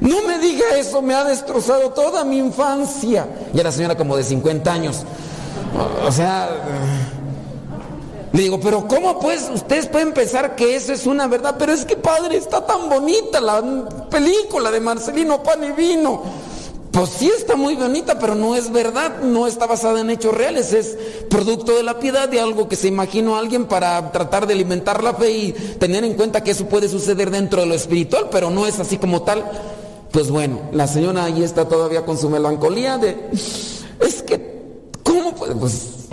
[0.00, 3.26] No me diga eso, me ha destrozado toda mi infancia.
[3.54, 5.04] Y era señora como de 50 años.
[6.06, 6.50] O sea,
[8.32, 11.56] le digo, pero ¿cómo pues ustedes pueden pensar que eso es una verdad?
[11.58, 13.62] Pero es que padre, está tan bonita la
[14.10, 16.22] película de Marcelino Pan y Vino.
[16.92, 20.72] Pues sí está muy bonita, pero no es verdad, no está basada en hechos reales,
[20.72, 20.98] es
[21.28, 25.14] producto de la piedad, de algo que se imaginó alguien para tratar de alimentar la
[25.14, 28.66] fe y tener en cuenta que eso puede suceder dentro de lo espiritual, pero no
[28.66, 29.44] es así como tal.
[30.10, 35.54] Pues bueno, la señora ahí está todavía con su melancolía de, es que, ¿cómo puede?
[35.54, 36.08] Pues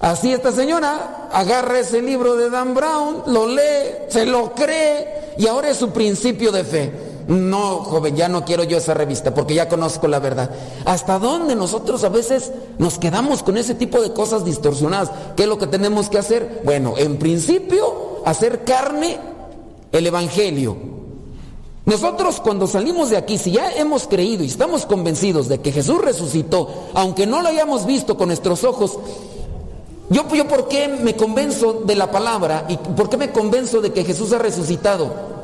[0.00, 5.46] así esta señora agarra ese libro de Dan Brown, lo lee, se lo cree y
[5.46, 7.11] ahora es su principio de fe.
[7.28, 10.50] No, joven, ya no quiero yo esa revista porque ya conozco la verdad.
[10.84, 15.10] ¿Hasta dónde nosotros a veces nos quedamos con ese tipo de cosas distorsionadas?
[15.36, 16.62] ¿Qué es lo que tenemos que hacer?
[16.64, 19.18] Bueno, en principio, hacer carne
[19.92, 20.76] el Evangelio.
[21.84, 26.00] Nosotros cuando salimos de aquí, si ya hemos creído y estamos convencidos de que Jesús
[26.00, 28.98] resucitó, aunque no lo hayamos visto con nuestros ojos,
[30.08, 33.92] yo, yo por qué me convenzo de la palabra y por qué me convenzo de
[33.92, 35.41] que Jesús ha resucitado?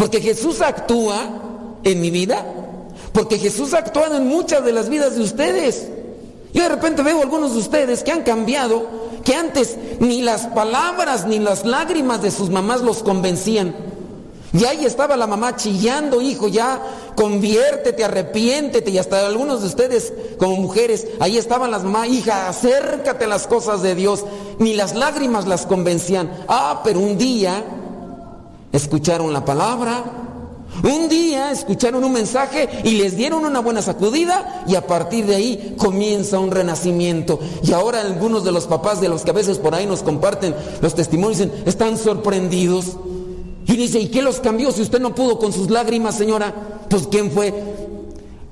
[0.00, 1.28] Porque Jesús actúa
[1.84, 2.42] en mi vida,
[3.12, 5.88] porque Jesús ha actuado en muchas de las vidas de ustedes.
[6.54, 8.86] Yo de repente veo algunos de ustedes que han cambiado,
[9.26, 13.76] que antes ni las palabras ni las lágrimas de sus mamás los convencían.
[14.54, 16.80] Y ahí estaba la mamá chillando, hijo, ya
[17.14, 18.90] conviértete, arrepiéntete.
[18.90, 23.46] Y hasta algunos de ustedes, como mujeres, ahí estaban las mamás, hija, acércate a las
[23.46, 24.24] cosas de Dios.
[24.58, 26.32] Ni las lágrimas las convencían.
[26.48, 27.62] Ah, pero un día
[28.72, 30.04] escucharon la palabra,
[30.82, 35.34] un día escucharon un mensaje y les dieron una buena sacudida y a partir de
[35.34, 37.38] ahí comienza un renacimiento.
[37.62, 40.54] Y ahora algunos de los papás de los que a veces por ahí nos comparten
[40.80, 42.96] los testimonios están sorprendidos.
[43.66, 46.54] Y dice, ¿y qué los cambió si usted no pudo con sus lágrimas, señora?
[46.88, 47.52] Pues ¿quién fue?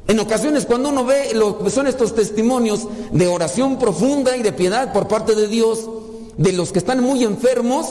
[0.06, 4.52] En ocasiones cuando uno ve lo que son estos testimonios de oración profunda y de
[4.52, 5.88] piedad por parte de Dios,
[6.36, 7.86] de los que están muy enfermos,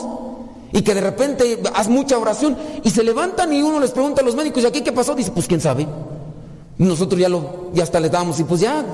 [0.72, 4.24] y que de repente haz mucha oración y se levantan y uno les pregunta a
[4.24, 5.14] los médicos, ¿y aquí qué pasó?
[5.14, 5.86] Dice, pues quién sabe.
[6.76, 8.84] nosotros ya lo, ya hasta le damos y pues ya.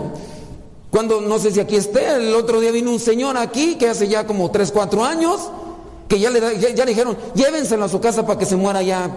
[0.91, 4.07] Cuando, no sé si aquí esté, el otro día vino un señor aquí que hace
[4.07, 5.41] ya como 3, 4 años,
[6.07, 9.11] que ya le, ya, le dijeron, llévenselo a su casa para que se muera ya.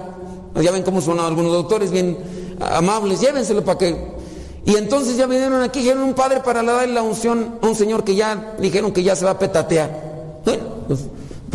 [0.55, 2.17] Ya ven cómo son algunos doctores, bien
[2.59, 4.17] amables, llévenselo para que...
[4.65, 8.03] Y entonces ya vinieron aquí, dijeron un padre para darle la unción a un señor
[8.03, 10.41] que ya dijeron que ya se va a petatear.
[10.43, 11.01] Bueno, pues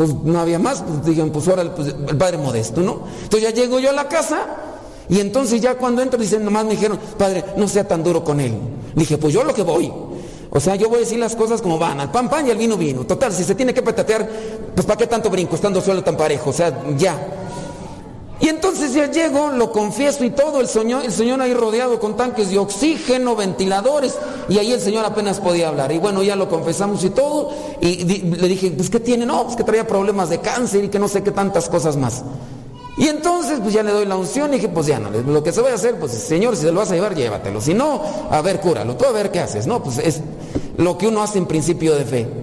[0.03, 3.03] pues no había más, pues dijeron, pues ahora pues, el padre modesto, ¿no?
[3.23, 4.47] Entonces ya llego yo a la casa
[5.09, 8.41] y entonces ya cuando entro dicen, nomás me dijeron, padre, no sea tan duro con
[8.41, 8.53] él.
[8.97, 9.93] Dije, pues yo lo que voy.
[10.51, 12.59] O sea, yo voy a decir las cosas como van, al pan pan y al
[12.59, 13.05] vino vino.
[13.05, 14.29] Total, si se tiene que petatear,
[14.74, 16.51] pues ¿para qué tanto brinco estando suelo tan parejo?
[16.51, 17.16] O sea, ya.
[18.40, 22.16] Y entonces ya llego, lo confieso y todo, el señor, el señor ahí rodeado con
[22.16, 24.18] tanques de oxígeno, ventiladores,
[24.48, 25.92] y ahí el señor apenas podía hablar.
[25.92, 27.50] Y bueno, ya lo confesamos y todo,
[27.80, 29.26] y le dije, pues ¿qué tiene?
[29.26, 32.24] No, pues que traía problemas de cáncer y que no sé qué tantas cosas más.
[32.96, 35.52] Y entonces, pues ya le doy la unción y dije, pues ya no, lo que
[35.52, 37.60] se va a hacer, pues señor, si se lo vas a llevar, llévatelo.
[37.60, 39.66] Si no, a ver, cúralo, tú a ver qué haces.
[39.66, 40.20] No, pues es
[40.76, 42.41] lo que uno hace en principio de fe.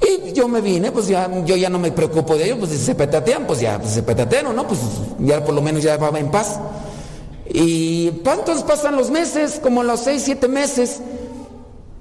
[0.00, 2.78] Y yo me vine, pues ya, yo ya no me preocupo de ellos, pues si
[2.78, 4.66] se petatean, pues ya, pues se petatean, ¿no?
[4.66, 4.80] Pues
[5.18, 6.58] ya por lo menos ya va en paz.
[7.52, 11.00] Y entonces pasan los meses, como los seis, siete meses.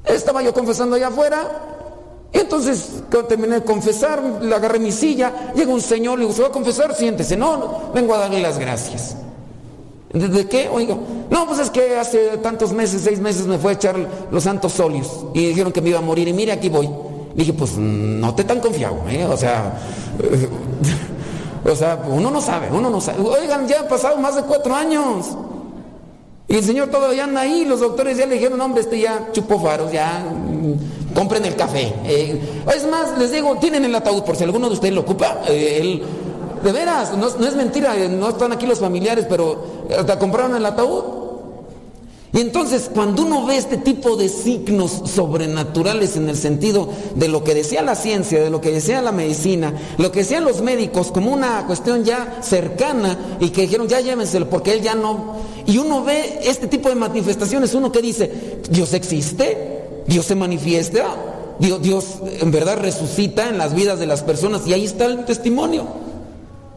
[0.06, 1.66] Estaba yo confesando allá afuera.
[2.32, 6.36] Y entonces, cuando terminé de confesar, le agarré mi silla, llega un señor, le digo,
[6.36, 6.96] ¿se va a confesar?
[6.96, 7.36] Siéntese.
[7.36, 9.16] No, no, vengo a darle las gracias.
[10.14, 10.70] ¿De qué?
[10.70, 11.00] Oigo,
[11.30, 13.96] no, pues es que hace tantos meses, seis meses, me fue a echar
[14.32, 16.90] los santos óleos y dijeron que me iba a morir y mire, aquí voy.
[17.40, 19.26] Dije, pues no te tan confiado, ¿eh?
[19.26, 19.80] O sea,
[21.66, 23.22] o sea, uno no sabe, uno no sabe.
[23.22, 25.28] Oigan, ya han pasado más de cuatro años.
[26.50, 29.58] Y el señor todavía anda ahí, los doctores ya le dijeron, hombre, este ya chupó
[29.58, 31.94] faros, ya mm, compren el café.
[32.04, 32.42] Eh,
[32.76, 36.04] es más, les digo, tienen el ataúd, por si alguno de ustedes lo ocupa, eh,
[36.62, 39.64] de veras, no, no es mentira, no están aquí los familiares, pero
[39.98, 41.19] hasta compraron el ataúd.
[42.32, 47.44] Y entonces cuando uno ve este tipo de signos sobrenaturales en el sentido de lo
[47.44, 51.12] que decía la ciencia, de lo que decía la medicina, lo que decían los médicos
[51.12, 55.38] como una cuestión ya cercana y que dijeron ya llévenselo porque él ya no...
[55.66, 61.16] Y uno ve este tipo de manifestaciones, uno que dice, Dios existe, Dios se manifiesta,
[61.58, 62.06] Dios, Dios
[62.42, 65.88] en verdad resucita en las vidas de las personas y ahí está el testimonio.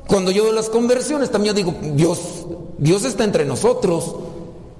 [0.06, 2.46] Cuando yo veo las conversiones también digo, Dios,
[2.78, 4.14] Dios está entre nosotros.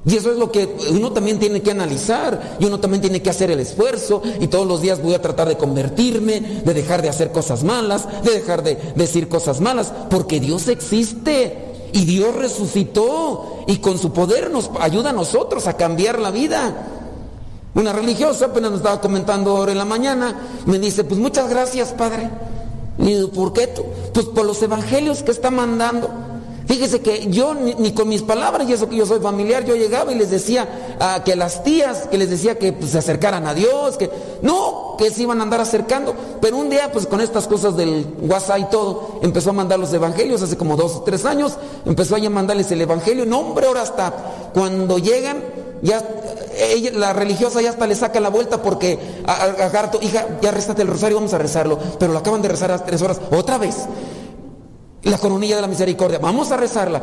[0.05, 3.31] Y eso es lo que uno también tiene que analizar y uno también tiene que
[3.31, 7.09] hacer el esfuerzo y todos los días voy a tratar de convertirme, de dejar de
[7.09, 13.65] hacer cosas malas, de dejar de decir cosas malas, porque Dios existe y Dios resucitó
[13.69, 16.89] y con su poder nos ayuda a nosotros a cambiar la vida.
[17.77, 21.93] Una religiosa apenas nos estaba comentando ahora en la mañana, me dice, pues muchas gracias
[21.93, 22.29] Padre.
[22.99, 23.85] Y digo, ¿por qué tú?
[24.13, 26.11] Pues por los evangelios que está mandando.
[26.73, 30.11] Fíjese que yo ni, con mis palabras, y eso que yo soy familiar, yo llegaba
[30.11, 33.53] y les decía a que las tías, que les decía que pues, se acercaran a
[33.53, 34.09] Dios, que
[34.41, 36.15] no, que se iban a andar acercando.
[36.41, 39.93] Pero un día, pues con estas cosas del WhatsApp y todo, empezó a mandar los
[39.93, 43.27] evangelios hace como dos o tres años, empezó a mandarles el evangelio.
[43.27, 44.11] No, hombre, ahora hasta
[44.55, 45.45] cuando llegan,
[45.83, 46.03] ya
[46.95, 51.17] la religiosa ya hasta le saca la vuelta porque a, hija, ya rezate el rosario,
[51.17, 51.79] vamos a rezarlo.
[51.99, 53.77] Pero lo acaban de rezar a tres horas, otra vez
[55.03, 56.19] la coronilla de la misericordia.
[56.19, 57.03] Vamos a rezarla.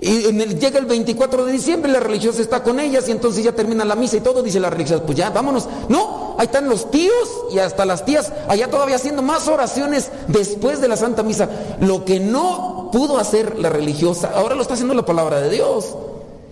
[0.00, 3.42] Y en el, llega el 24 de diciembre, la religiosa está con ellas y entonces
[3.42, 5.66] ya termina la misa y todo, dice la religiosa, pues ya, vámonos.
[5.88, 10.80] No, ahí están los tíos y hasta las tías, allá todavía haciendo más oraciones después
[10.80, 11.48] de la Santa Misa.
[11.80, 15.96] Lo que no pudo hacer la religiosa, ahora lo está haciendo la palabra de Dios.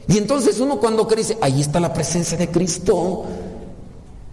[0.09, 3.25] Y entonces uno cuando cree dice, ahí está la presencia de Cristo.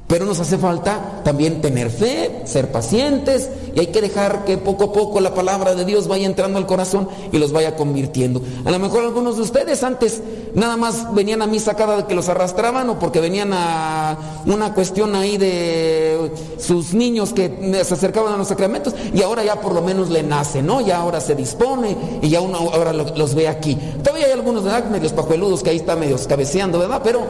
[0.10, 4.86] Pero nos hace falta también tener fe, ser pacientes y hay que dejar que poco
[4.86, 8.42] a poco la palabra de Dios vaya entrando al corazón y los vaya convirtiendo.
[8.66, 10.24] A lo mejor algunos de ustedes antes
[10.56, 15.16] nada más venían a misa cada que los arrastraban o porque venían a una cuestión
[15.16, 19.84] ahí de sus niños que se acercaban a los sacramentos y ahora ya por lo
[19.84, 20.82] menos le nace, ¿no?
[20.82, 23.78] Ya ahora se dispone y ya uno ahora los ve aquí.
[24.04, 27.02] Todavía hay algunos de medios pajueludos que ahí están medio cabeceando, ¿verdad?
[27.04, 27.22] Pero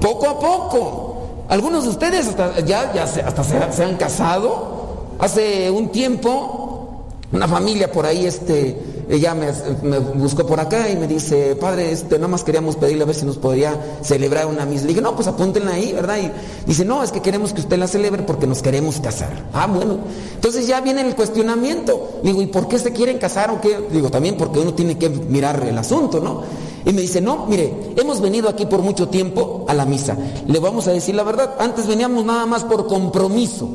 [0.00, 1.05] poco a poco.
[1.48, 2.34] Algunos de ustedes
[2.66, 4.76] ya se, hasta se, han casado.
[5.18, 8.76] Hace un tiempo, una familia por ahí, este,
[9.08, 13.06] ella me, buscó por acá y me dice, padre, este, nada más queríamos pedirle a
[13.06, 14.82] ver si nos podría celebrar una misa.
[14.82, 16.18] Le dije, no, pues apúntenla ahí, ¿verdad?
[16.18, 16.30] Y
[16.66, 19.30] dice, no, es que queremos que usted la celebre porque nos queremos casar.
[19.52, 19.98] Ah, bueno.
[20.34, 22.20] Entonces ya viene el cuestionamiento.
[22.24, 23.78] Digo, ¿y por qué se quieren casar o qué?
[23.90, 26.42] Digo, también porque uno tiene que mirar el asunto, ¿no?
[26.86, 30.16] Y me dice, no, mire, hemos venido aquí por mucho tiempo a la misa.
[30.46, 33.68] Le vamos a decir la verdad, antes veníamos nada más por compromiso.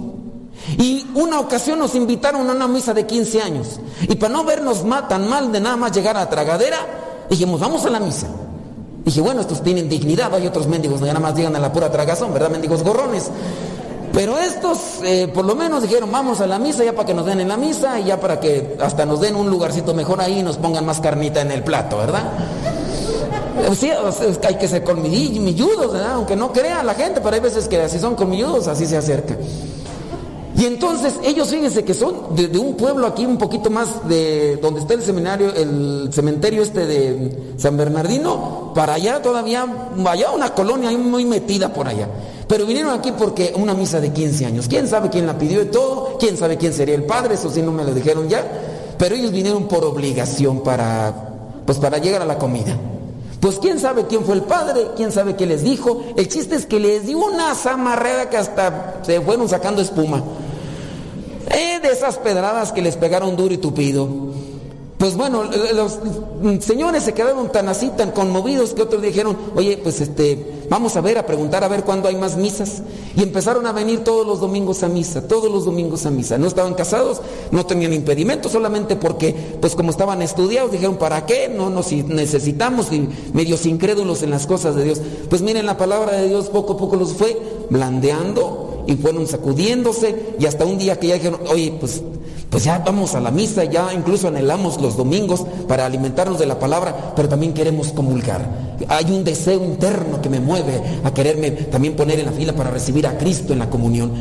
[0.77, 3.81] Y una ocasión nos invitaron a una misa de 15 años.
[4.07, 6.77] Y para no vernos tan mal de nada más llegar a la tragadera,
[7.29, 8.27] dijimos, vamos a la misa.
[9.03, 12.33] Dije, bueno, estos tienen dignidad, hay otros mendigos nada más llegan a la pura tragazón,
[12.33, 12.49] ¿verdad?
[12.49, 13.29] Mendigos gorrones.
[14.13, 17.25] Pero estos, eh, por lo menos dijeron, vamos a la misa ya para que nos
[17.25, 20.39] den en la misa y ya para que hasta nos den un lugarcito mejor ahí
[20.39, 22.23] y nos pongan más carnita en el plato, ¿verdad?
[23.75, 23.89] Sí,
[24.43, 28.15] hay que ser colmilludos, aunque no crea la gente, pero hay veces que si son
[28.15, 29.35] colmilludos así se acerca.
[30.61, 34.81] Y entonces ellos fíjense que son de, un pueblo aquí un poquito más de donde
[34.81, 39.65] está el seminario, el cementerio este de San Bernardino, para allá todavía,
[40.05, 42.07] allá una colonia muy metida por allá.
[42.47, 44.67] Pero vinieron aquí porque una misa de 15 años.
[44.67, 46.17] ¿Quién sabe quién la pidió y todo?
[46.19, 47.35] ¿Quién sabe quién sería el padre?
[47.35, 48.45] Eso sí no me lo dijeron ya.
[48.97, 51.11] Pero ellos vinieron por obligación para,
[51.65, 52.77] pues para llegar a la comida.
[53.41, 56.03] Pues quién sabe quién fue el padre, quién sabe qué les dijo.
[56.15, 60.23] El chiste es que les dio una zamarrera que hasta se fueron sacando espuma.
[61.49, 64.30] Eh, de esas pedradas que les pegaron duro y tupido.
[65.01, 65.97] Pues bueno, los
[66.63, 71.01] señores se quedaron tan así, tan conmovidos que otros dijeron, oye, pues este, vamos a
[71.01, 72.83] ver, a preguntar a ver cuándo hay más misas.
[73.15, 76.37] Y empezaron a venir todos los domingos a misa, todos los domingos a misa.
[76.37, 77.19] No estaban casados,
[77.49, 81.49] no tenían impedimento, solamente porque, pues como estaban estudiados, dijeron, ¿para qué?
[81.49, 82.89] No nos necesitamos,
[83.33, 85.01] medios incrédulos en las cosas de Dios.
[85.31, 87.41] Pues miren, la palabra de Dios poco a poco los fue
[87.71, 92.03] blandeando y fueron sacudiéndose y hasta un día que ya dijeron, oye, pues
[92.51, 96.59] pues ya vamos a la misa, ya incluso anhelamos los domingos para alimentarnos de la
[96.59, 98.45] palabra, pero también queremos comulgar.
[98.89, 102.69] Hay un deseo interno que me mueve a quererme también poner en la fila para
[102.69, 104.11] recibir a Cristo en la comunión.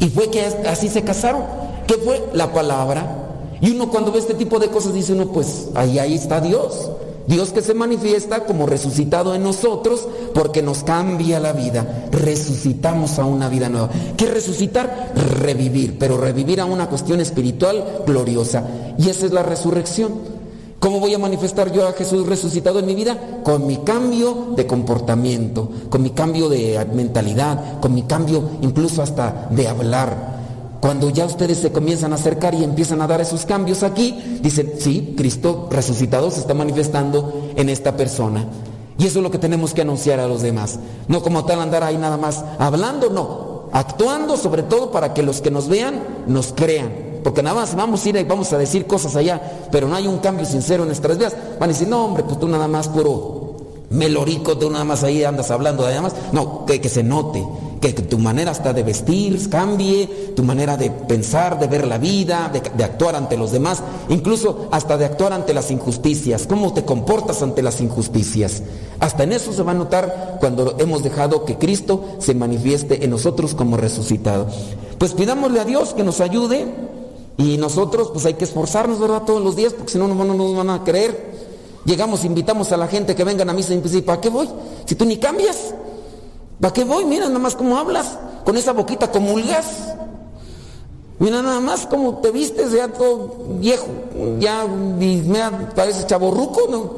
[0.00, 1.44] Y fue que así se casaron.
[1.86, 2.24] ¿Qué fue?
[2.32, 3.28] La palabra.
[3.60, 6.90] Y uno cuando ve este tipo de cosas dice uno, pues ahí, ahí está Dios.
[7.26, 12.06] Dios que se manifiesta como resucitado en nosotros porque nos cambia la vida.
[12.12, 13.90] Resucitamos a una vida nueva.
[14.16, 15.12] ¿Qué resucitar?
[15.14, 18.64] Revivir, pero revivir a una cuestión espiritual gloriosa.
[18.98, 20.36] Y esa es la resurrección.
[20.78, 23.40] ¿Cómo voy a manifestar yo a Jesús resucitado en mi vida?
[23.42, 29.48] Con mi cambio de comportamiento, con mi cambio de mentalidad, con mi cambio incluso hasta
[29.50, 30.35] de hablar.
[30.80, 34.74] Cuando ya ustedes se comienzan a acercar y empiezan a dar esos cambios aquí, dicen,
[34.78, 38.44] sí, Cristo resucitado se está manifestando en esta persona.
[38.98, 40.78] Y eso es lo que tenemos que anunciar a los demás.
[41.08, 43.68] No como tal andar ahí nada más hablando, no.
[43.72, 47.06] Actuando sobre todo para que los que nos vean nos crean.
[47.22, 50.06] Porque nada más vamos a ir y vamos a decir cosas allá, pero no hay
[50.06, 51.34] un cambio sincero en nuestras vidas.
[51.58, 53.56] Van a decir, no hombre, pues tú nada más puro
[53.90, 56.14] melorico, tú nada más ahí andas hablando de más.
[56.32, 57.44] No, que se note,
[57.80, 62.50] que, tu manera hasta de vestir cambie, tu manera de pensar, de ver la vida,
[62.52, 67.42] de, actuar ante los demás, incluso hasta de actuar ante las injusticias, cómo te comportas
[67.42, 68.62] ante las injusticias.
[69.00, 73.10] Hasta en eso se va a notar cuando hemos dejado que Cristo se manifieste en
[73.10, 74.46] nosotros como resucitado.
[74.98, 76.66] Pues pidámosle a Dios que nos ayude
[77.36, 79.22] y nosotros pues hay que esforzarnos, ¿verdad?
[79.26, 81.36] Todos los días, porque si no, no, nos van a creer.
[81.84, 84.48] Llegamos, invitamos a la gente que vengan a misa y dice, ¿para qué voy?
[84.86, 85.74] Si tú ni cambias.
[86.60, 87.04] ¿Para qué voy?
[87.04, 88.18] Mira nada más cómo hablas.
[88.44, 89.94] Con esa boquita comulgas.
[91.18, 93.86] Mira nada más cómo te vistes, ya todo viejo.
[94.38, 96.90] Ya me parece chaborruco, ¿no?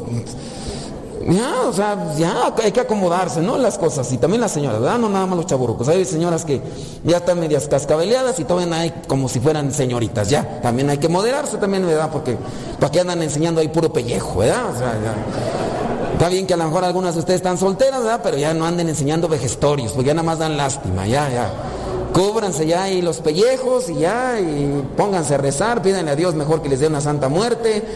[1.28, 3.58] Ya, o sea, ya hay que acomodarse, ¿no?
[3.58, 4.10] Las cosas.
[4.12, 4.98] Y también las señoras, ¿verdad?
[4.98, 5.86] No nada más los chaburrucos.
[5.88, 6.62] Hay señoras que
[7.04, 10.60] ya están medias cascabeleadas y todavía hay como si fueran señoritas, ya.
[10.62, 12.10] También hay que moderarse también, ¿verdad?
[12.10, 12.36] Porque
[12.80, 14.70] ¿para qué andan enseñando ahí puro pellejo, ¿verdad?
[14.74, 15.87] O sea, ya.
[16.18, 18.18] Está bien que a lo mejor algunas de ustedes están solteras, ¿verdad?
[18.24, 21.48] Pero ya no anden enseñando vejestorios, porque ya nada más dan lástima, ya, ya.
[22.12, 26.60] Cúbranse ya ahí los pellejos y ya, y pónganse a rezar, pídanle a Dios mejor
[26.60, 27.84] que les dé una santa muerte.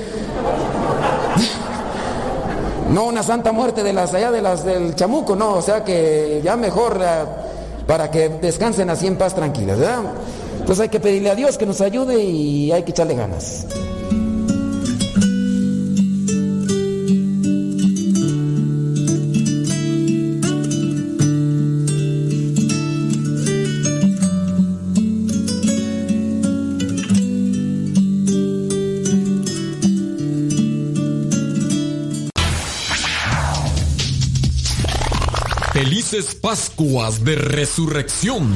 [2.90, 6.42] No una santa muerte de las allá de las del chamuco, no, o sea que
[6.44, 7.24] ya mejor eh,
[7.86, 10.02] para que descansen así en paz tranquilas, ¿verdad?
[10.60, 13.66] Entonces hay que pedirle a Dios que nos ayude y hay que echarle ganas.
[36.52, 38.46] Pascuas de Resurrección.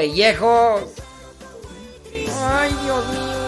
[0.00, 0.80] Pellejos.
[2.14, 3.40] Ay, Dios mío.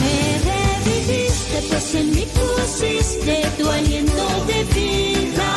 [0.00, 0.16] Me
[0.50, 5.50] reviviste, pues en mí pusiste tu aliento de vida.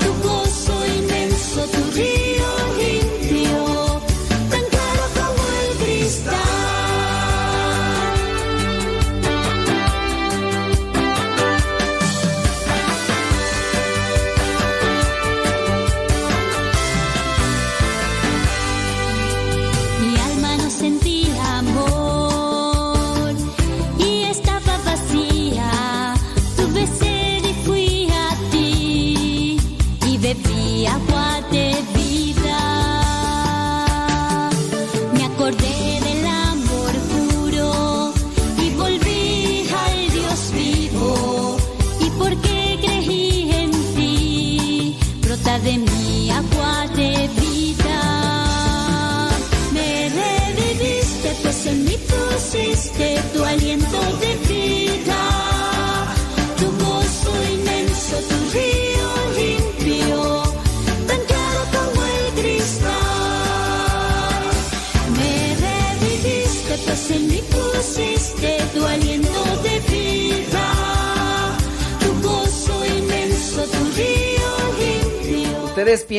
[0.00, 2.31] Tu gozo inmenso, tu río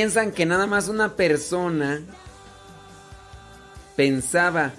[0.04, 2.02] piensan que nada más una persona
[3.96, 4.74] pensaba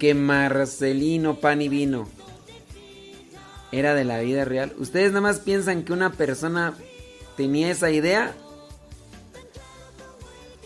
[0.00, 2.08] que Marcelino Pan y Vino
[3.70, 4.72] era de la vida real.
[4.78, 6.74] ¿Ustedes nada más piensan que una persona
[7.36, 8.34] tenía esa idea?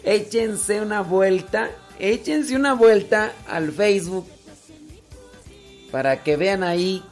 [0.03, 4.27] Échense una vuelta, échense una vuelta al Facebook
[5.91, 7.05] para que vean ahí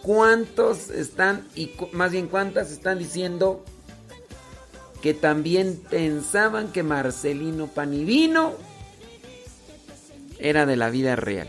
[0.00, 3.62] cuántos están y más bien cuántas están diciendo
[5.06, 8.54] que también pensaban que Marcelino Panivino
[10.40, 11.48] era de la vida real.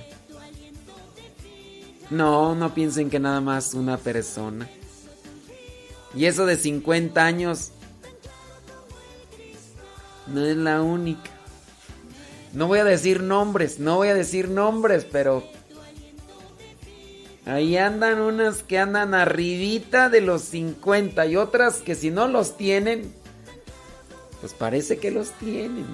[2.12, 4.70] No, no piensen que nada más una persona.
[6.14, 7.72] Y eso de 50 años
[10.28, 11.32] no es la única.
[12.54, 15.44] No voy a decir nombres, no voy a decir nombres, pero
[17.48, 22.56] ahí andan unas que andan arribita de los 50 y otras que si no los
[22.56, 23.12] tienen,
[24.40, 25.86] pues parece que los tienen.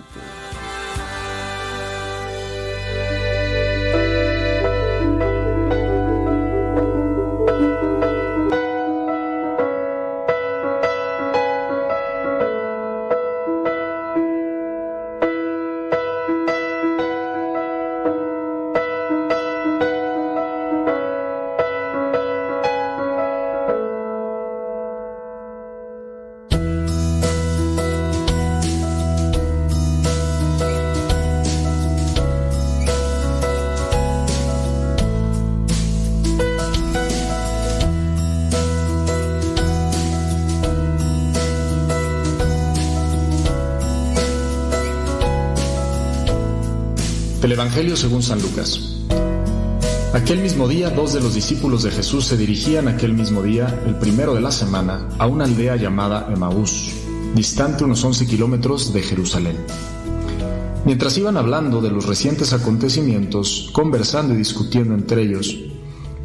[47.63, 48.99] Evangelio según San Lucas.
[50.13, 53.95] Aquel mismo día, dos de los discípulos de Jesús se dirigían aquel mismo día, el
[53.95, 56.91] primero de la semana, a una aldea llamada Emaús,
[57.33, 59.55] distante unos 11 kilómetros de Jerusalén.
[60.83, 65.57] Mientras iban hablando de los recientes acontecimientos, conversando y discutiendo entre ellos,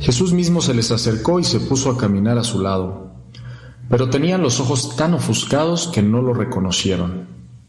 [0.01, 3.12] Jesús mismo se les acercó y se puso a caminar a su lado,
[3.89, 7.28] pero tenían los ojos tan ofuscados que no lo reconocieron.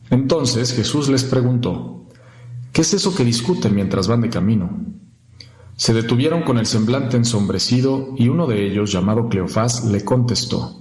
[0.09, 1.99] Entonces Jesús les preguntó,
[2.71, 4.69] ¿Qué es eso que discuten mientras van de camino?
[5.75, 10.75] Se detuvieron con el semblante ensombrecido y uno de ellos, llamado Cleofás, le contestó,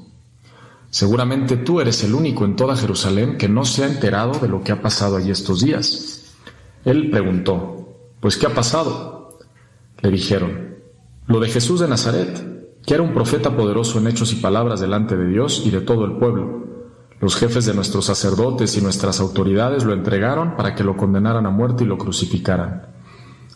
[0.91, 4.63] Seguramente tú eres el único en toda Jerusalén que no se ha enterado de lo
[4.63, 6.35] que ha pasado allí estos días.
[6.85, 9.39] Él preguntó, Pues ¿qué ha pasado?
[10.01, 10.77] Le dijeron,
[11.27, 15.17] Lo de Jesús de Nazaret, que era un profeta poderoso en hechos y palabras delante
[15.17, 16.68] de Dios y de todo el pueblo
[17.21, 21.51] los jefes de nuestros sacerdotes y nuestras autoridades lo entregaron para que lo condenaran a
[21.51, 22.87] muerte y lo crucificaran.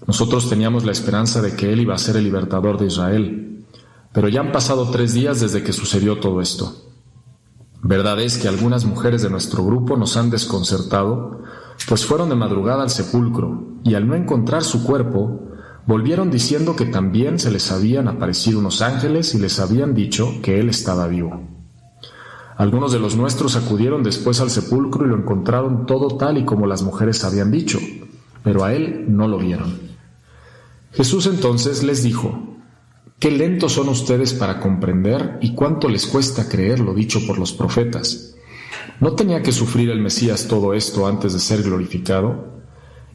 [0.07, 3.65] Nosotros teníamos la esperanza de que Él iba a ser el libertador de Israel,
[4.13, 6.75] pero ya han pasado tres días desde que sucedió todo esto.
[7.83, 11.43] Verdad es que algunas mujeres de nuestro grupo nos han desconcertado,
[11.89, 15.41] pues fueron de madrugada al sepulcro y al no encontrar su cuerpo,
[15.87, 20.59] volvieron diciendo que también se les habían aparecido unos ángeles y les habían dicho que
[20.61, 21.52] Él estaba vivo.
[22.63, 26.69] Algunos de los nuestros acudieron después al sepulcro y lo encontraron todo tal y como
[26.69, 27.81] las mujeres habían dicho,
[28.45, 29.81] pero a él no lo vieron.
[30.93, 32.61] Jesús entonces les dijo,
[33.19, 37.53] Qué lentos son ustedes para comprender y cuánto les cuesta creer lo dicho por los
[37.53, 38.37] profetas.
[39.01, 42.63] ¿No tenía que sufrir el Mesías todo esto antes de ser glorificado?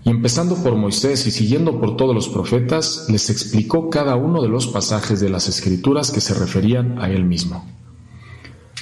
[0.03, 4.49] Y empezando por Moisés y siguiendo por todos los profetas, les explicó cada uno de
[4.49, 7.65] los pasajes de las escrituras que se referían a él mismo.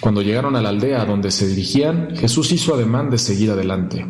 [0.05, 4.05] Cuando llegaron a la aldea donde se dirigían, Jesús hizo ademán de seguir adelante,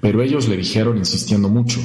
[0.00, 1.78] pero ellos le dijeron insistiendo mucho,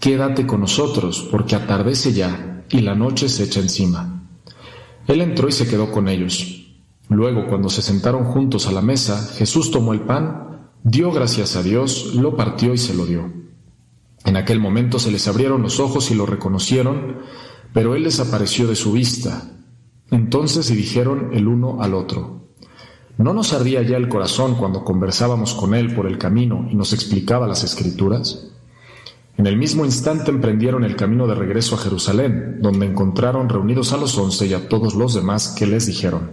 [0.00, 4.26] Quédate con nosotros, porque atardece ya y la noche se echa encima.
[5.06, 6.74] Él entró y se quedó con ellos.
[7.10, 11.62] Luego, cuando se sentaron juntos a la mesa, Jesús tomó el pan, dio gracias a
[11.62, 13.30] Dios, lo partió y se lo dio.
[14.24, 17.18] En aquel momento se les abrieron los ojos y lo reconocieron,
[17.74, 19.50] pero él desapareció de su vista.
[20.10, 22.43] Entonces se dijeron el uno al otro,
[23.16, 26.92] ¿No nos ardía ya el corazón cuando conversábamos con él por el camino y nos
[26.92, 28.48] explicaba las escrituras?
[29.36, 33.96] En el mismo instante emprendieron el camino de regreso a Jerusalén, donde encontraron reunidos a
[33.96, 36.30] los once y a todos los demás que les dijeron,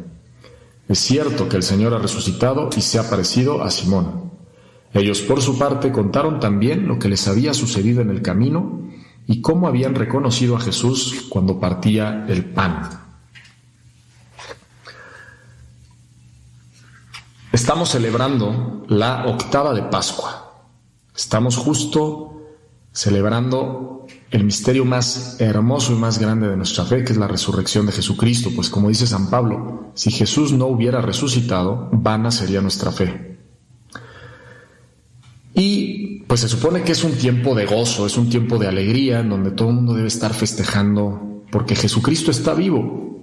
[0.88, 4.32] Es cierto que el Señor ha resucitado y se ha parecido a Simón.
[4.94, 8.82] Ellos por su parte contaron también lo que les había sucedido en el camino
[9.28, 13.01] y cómo habían reconocido a Jesús cuando partía el pan.
[17.52, 20.54] Estamos celebrando la octava de Pascua.
[21.14, 22.42] Estamos justo
[22.94, 27.86] celebrando el misterio más hermoso y más grande de nuestra fe, que es la resurrección
[27.86, 32.90] de Jesucristo, pues como dice San Pablo, si Jesús no hubiera resucitado, vana sería nuestra
[32.94, 33.38] fe.
[35.54, 39.20] Y pues se supone que es un tiempo de gozo, es un tiempo de alegría,
[39.20, 43.20] en donde todo el mundo debe estar festejando porque Jesucristo está vivo.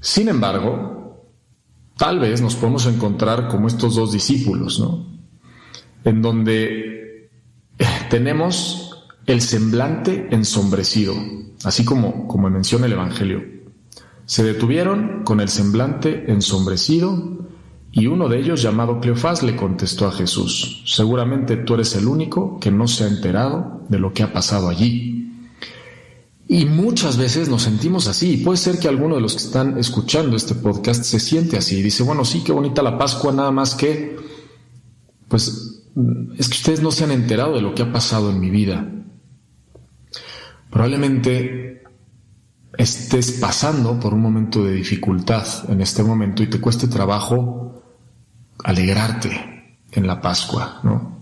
[0.00, 1.05] Sin embargo,
[1.96, 5.06] tal vez nos podemos encontrar como estos dos discípulos, ¿no?
[6.04, 7.30] En donde
[8.10, 11.14] tenemos el semblante ensombrecido,
[11.64, 13.44] así como, como menciona el Evangelio.
[14.24, 17.36] Se detuvieron con el semblante ensombrecido
[17.92, 22.60] y uno de ellos, llamado Cleofás, le contestó a Jesús, seguramente tú eres el único
[22.60, 25.15] que no se ha enterado de lo que ha pasado allí.
[26.48, 28.36] Y muchas veces nos sentimos así.
[28.38, 31.82] Puede ser que alguno de los que están escuchando este podcast se siente así.
[31.82, 34.16] Dice, bueno, sí, qué bonita la Pascua, nada más que,
[35.28, 35.82] pues,
[36.38, 38.88] es que ustedes no se han enterado de lo que ha pasado en mi vida.
[40.70, 41.82] Probablemente
[42.76, 47.82] estés pasando por un momento de dificultad en este momento y te cueste trabajo
[48.62, 51.15] alegrarte en la Pascua, ¿no?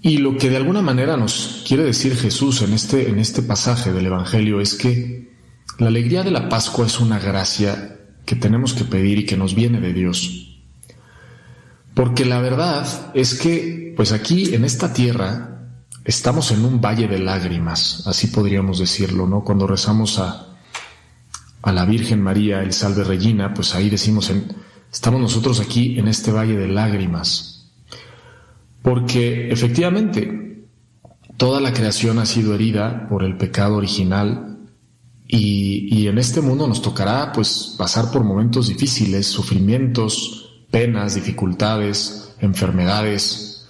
[0.00, 3.92] Y lo que de alguna manera nos quiere decir Jesús en este, en este pasaje
[3.92, 5.32] del Evangelio es que
[5.78, 9.54] la alegría de la Pascua es una gracia que tenemos que pedir y que nos
[9.54, 10.60] viene de Dios.
[11.94, 15.68] Porque la verdad es que, pues aquí en esta tierra,
[16.04, 19.42] estamos en un valle de lágrimas, así podríamos decirlo, ¿no?
[19.42, 20.56] Cuando rezamos a,
[21.62, 24.46] a la Virgen María, el Salve Regina, pues ahí decimos, en,
[24.92, 27.57] estamos nosotros aquí en este valle de lágrimas.
[28.82, 30.66] Porque efectivamente,
[31.36, 34.58] toda la creación ha sido herida por el pecado original
[35.26, 43.68] y, en este mundo nos tocará pues pasar por momentos difíciles, sufrimientos, penas, dificultades, enfermedades,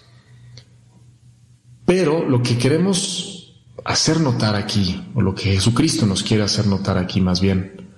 [1.84, 3.54] pero lo que queremos
[3.84, 7.88] hacer notar aquí, o lo que Jesucristo nos quiere hacer notar aquí más bien,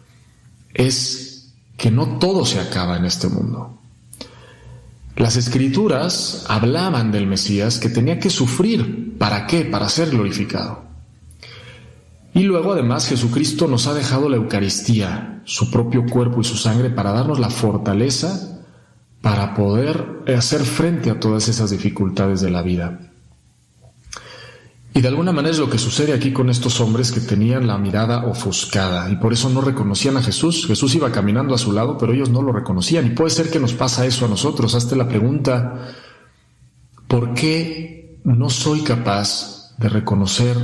[0.72, 3.80] es que no todo se acaba en este mundo.
[5.16, 9.16] Las escrituras hablaban del Mesías que tenía que sufrir.
[9.18, 9.64] ¿Para qué?
[9.64, 10.84] Para ser glorificado.
[12.32, 16.90] Y luego además Jesucristo nos ha dejado la Eucaristía, su propio cuerpo y su sangre,
[16.90, 18.50] para darnos la fortaleza
[19.20, 23.09] para poder hacer frente a todas esas dificultades de la vida.
[24.92, 27.78] Y de alguna manera es lo que sucede aquí con estos hombres que tenían la
[27.78, 30.66] mirada ofuscada y por eso no reconocían a Jesús.
[30.66, 33.06] Jesús iba caminando a su lado, pero ellos no lo reconocían.
[33.06, 34.74] Y puede ser que nos pasa eso a nosotros.
[34.74, 35.94] Hazte la pregunta,
[37.06, 40.56] ¿por qué no soy capaz de reconocer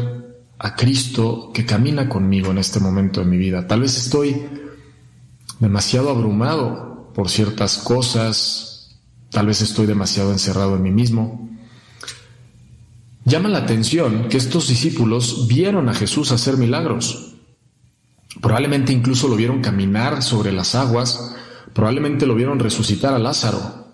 [0.58, 3.68] a Cristo que camina conmigo en este momento de mi vida?
[3.68, 4.44] Tal vez estoy
[5.60, 9.00] demasiado abrumado por ciertas cosas,
[9.30, 11.48] tal vez estoy demasiado encerrado en mí mismo.
[13.26, 17.34] Llama la atención que estos discípulos vieron a Jesús hacer milagros.
[18.40, 21.34] Probablemente incluso lo vieron caminar sobre las aguas,
[21.74, 23.88] probablemente lo vieron resucitar a Lázaro.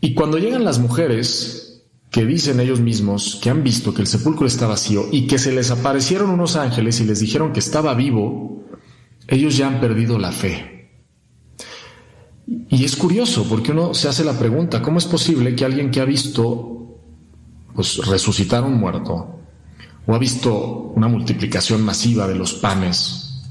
[0.00, 4.48] Y cuando llegan las mujeres que dicen ellos mismos que han visto que el sepulcro
[4.48, 8.64] está vacío y que se les aparecieron unos ángeles y les dijeron que estaba vivo,
[9.28, 10.90] ellos ya han perdido la fe.
[12.68, 16.00] Y es curioso porque uno se hace la pregunta, ¿cómo es posible que alguien que
[16.00, 16.73] ha visto
[17.74, 19.40] pues resucitar un muerto,
[20.06, 23.42] o ha visto una multiplicación masiva de los panes,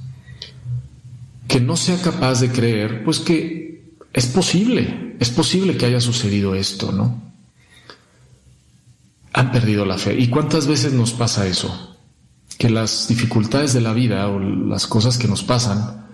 [1.47, 6.55] que no sea capaz de creer, pues que es posible, es posible que haya sucedido
[6.55, 7.21] esto, ¿no?
[9.33, 10.17] Han perdido la fe.
[10.17, 11.97] ¿Y cuántas veces nos pasa eso?
[12.57, 16.05] Que las dificultades de la vida o las cosas que nos pasan,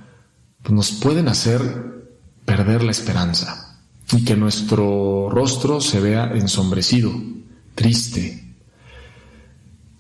[0.64, 2.08] pues nos pueden hacer
[2.46, 3.78] perder la esperanza
[4.12, 7.14] y que nuestro rostro se vea ensombrecido
[7.80, 8.44] triste.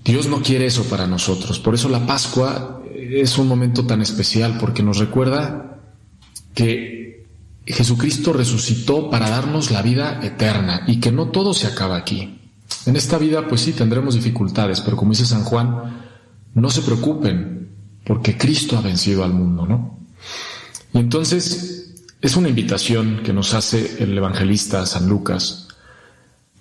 [0.03, 1.60] Dios no quiere eso para nosotros.
[1.60, 5.80] Por eso la Pascua es un momento tan especial porque nos recuerda
[6.53, 7.26] que
[7.65, 12.38] Jesucristo resucitó para darnos la vida eterna y que no todo se acaba aquí.
[12.85, 16.01] En esta vida pues sí tendremos dificultades, pero como dice San Juan,
[16.56, 17.69] no se preocupen
[18.03, 19.99] porque Cristo ha vencido al mundo, ¿no?
[20.93, 25.69] Y entonces es una invitación que nos hace el evangelista San Lucas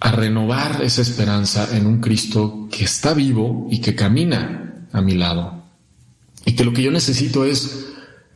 [0.01, 5.15] a renovar esa esperanza en un Cristo que está vivo y que camina a mi
[5.15, 5.65] lado.
[6.45, 7.87] Y que lo que yo necesito es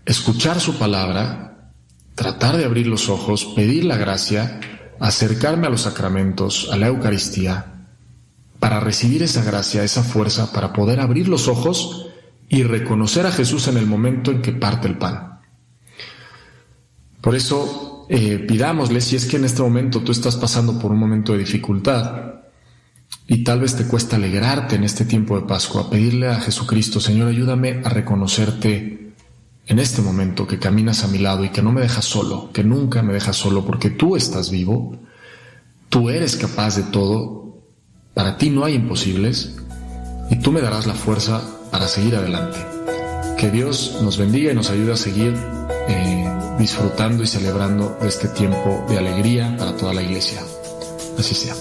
[0.05, 1.73] escuchar su palabra,
[2.15, 4.61] tratar de abrir los ojos, pedir la gracia,
[4.99, 7.87] acercarme a los sacramentos, a la Eucaristía,
[8.59, 12.07] para recibir esa gracia, esa fuerza, para poder abrir los ojos
[12.49, 15.41] y reconocer a Jesús en el momento en que parte el pan.
[17.21, 20.99] Por eso eh, pidámosle si es que en este momento tú estás pasando por un
[20.99, 22.43] momento de dificultad,
[23.27, 27.29] y tal vez te cuesta alegrarte en este tiempo de Pascua, pedirle a Jesucristo, Señor,
[27.29, 29.15] ayúdame a reconocerte
[29.67, 32.63] en este momento que caminas a mi lado y que no me dejas solo, que
[32.63, 34.95] nunca me dejas solo porque tú estás vivo,
[35.89, 37.63] tú eres capaz de todo,
[38.13, 39.57] para ti no hay imposibles
[40.29, 41.41] y tú me darás la fuerza
[41.71, 42.59] para seguir adelante.
[43.39, 45.35] Que Dios nos bendiga y nos ayude a seguir
[45.89, 50.43] eh, disfrutando y celebrando este tiempo de alegría para toda la iglesia.
[51.19, 51.55] Así sea.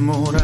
[0.00, 0.39] more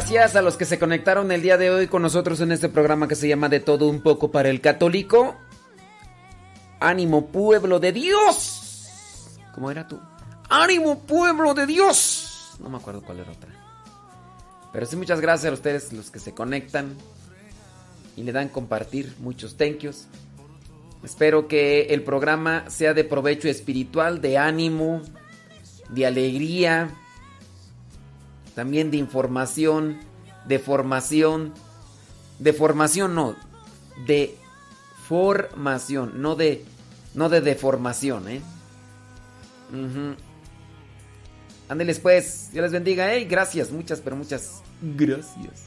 [0.00, 3.06] Gracias a los que se conectaron el día de hoy con nosotros en este programa
[3.06, 5.36] que se llama De todo un poco para el católico.
[6.80, 9.38] Ánimo pueblo de Dios.
[9.54, 10.00] ¿Cómo era tú?
[10.48, 12.54] Ánimo pueblo de Dios.
[12.60, 13.50] No me acuerdo cuál era otra.
[14.72, 16.96] Pero sí, muchas gracias a ustedes los que se conectan
[18.16, 19.14] y le dan compartir.
[19.18, 20.06] Muchos thank yous.
[21.04, 25.02] Espero que el programa sea de provecho espiritual, de ánimo,
[25.90, 26.88] de alegría
[28.54, 30.00] también de información,
[30.46, 31.54] de formación,
[32.38, 33.36] de formación no,
[34.06, 34.36] de
[35.06, 36.64] formación, no de,
[37.14, 38.40] no de deformación, ¿eh?
[41.68, 45.64] Ándeles pues, Dios les bendiga, hey, gracias, muchas, pero muchas gracias.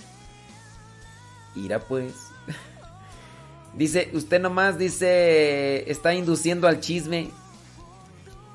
[1.55, 2.13] Irá pues.
[3.77, 7.31] Dice, usted nomás dice, está induciendo al chisme.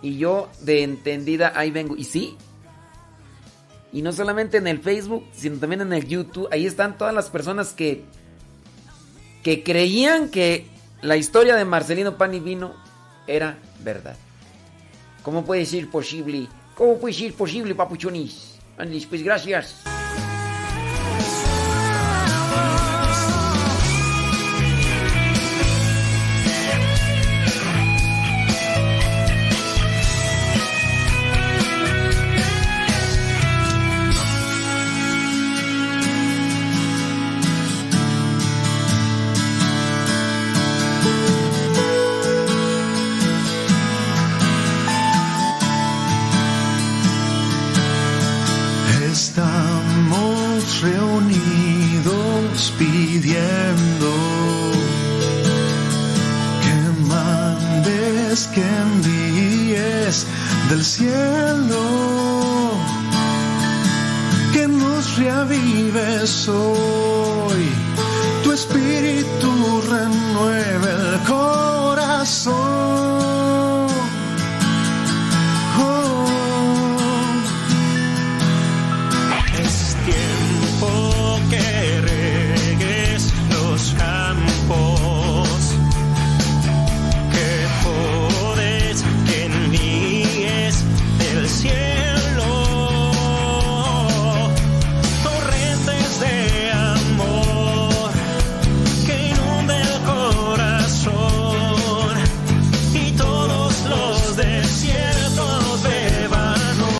[0.00, 1.96] Y yo de entendida ahí vengo.
[1.96, 2.36] ¿Y sí?
[3.93, 6.48] Y no solamente en el Facebook, sino también en el YouTube.
[6.51, 8.05] Ahí están todas las personas que,
[9.43, 10.66] que creían que
[11.02, 12.74] la historia de Marcelino Pan y Vino
[13.27, 14.16] era verdad.
[15.23, 16.48] ¿Cómo puede ser posible?
[16.74, 18.59] ¿Cómo puede ser posible, papuchonis?
[19.09, 19.98] Pues gracias.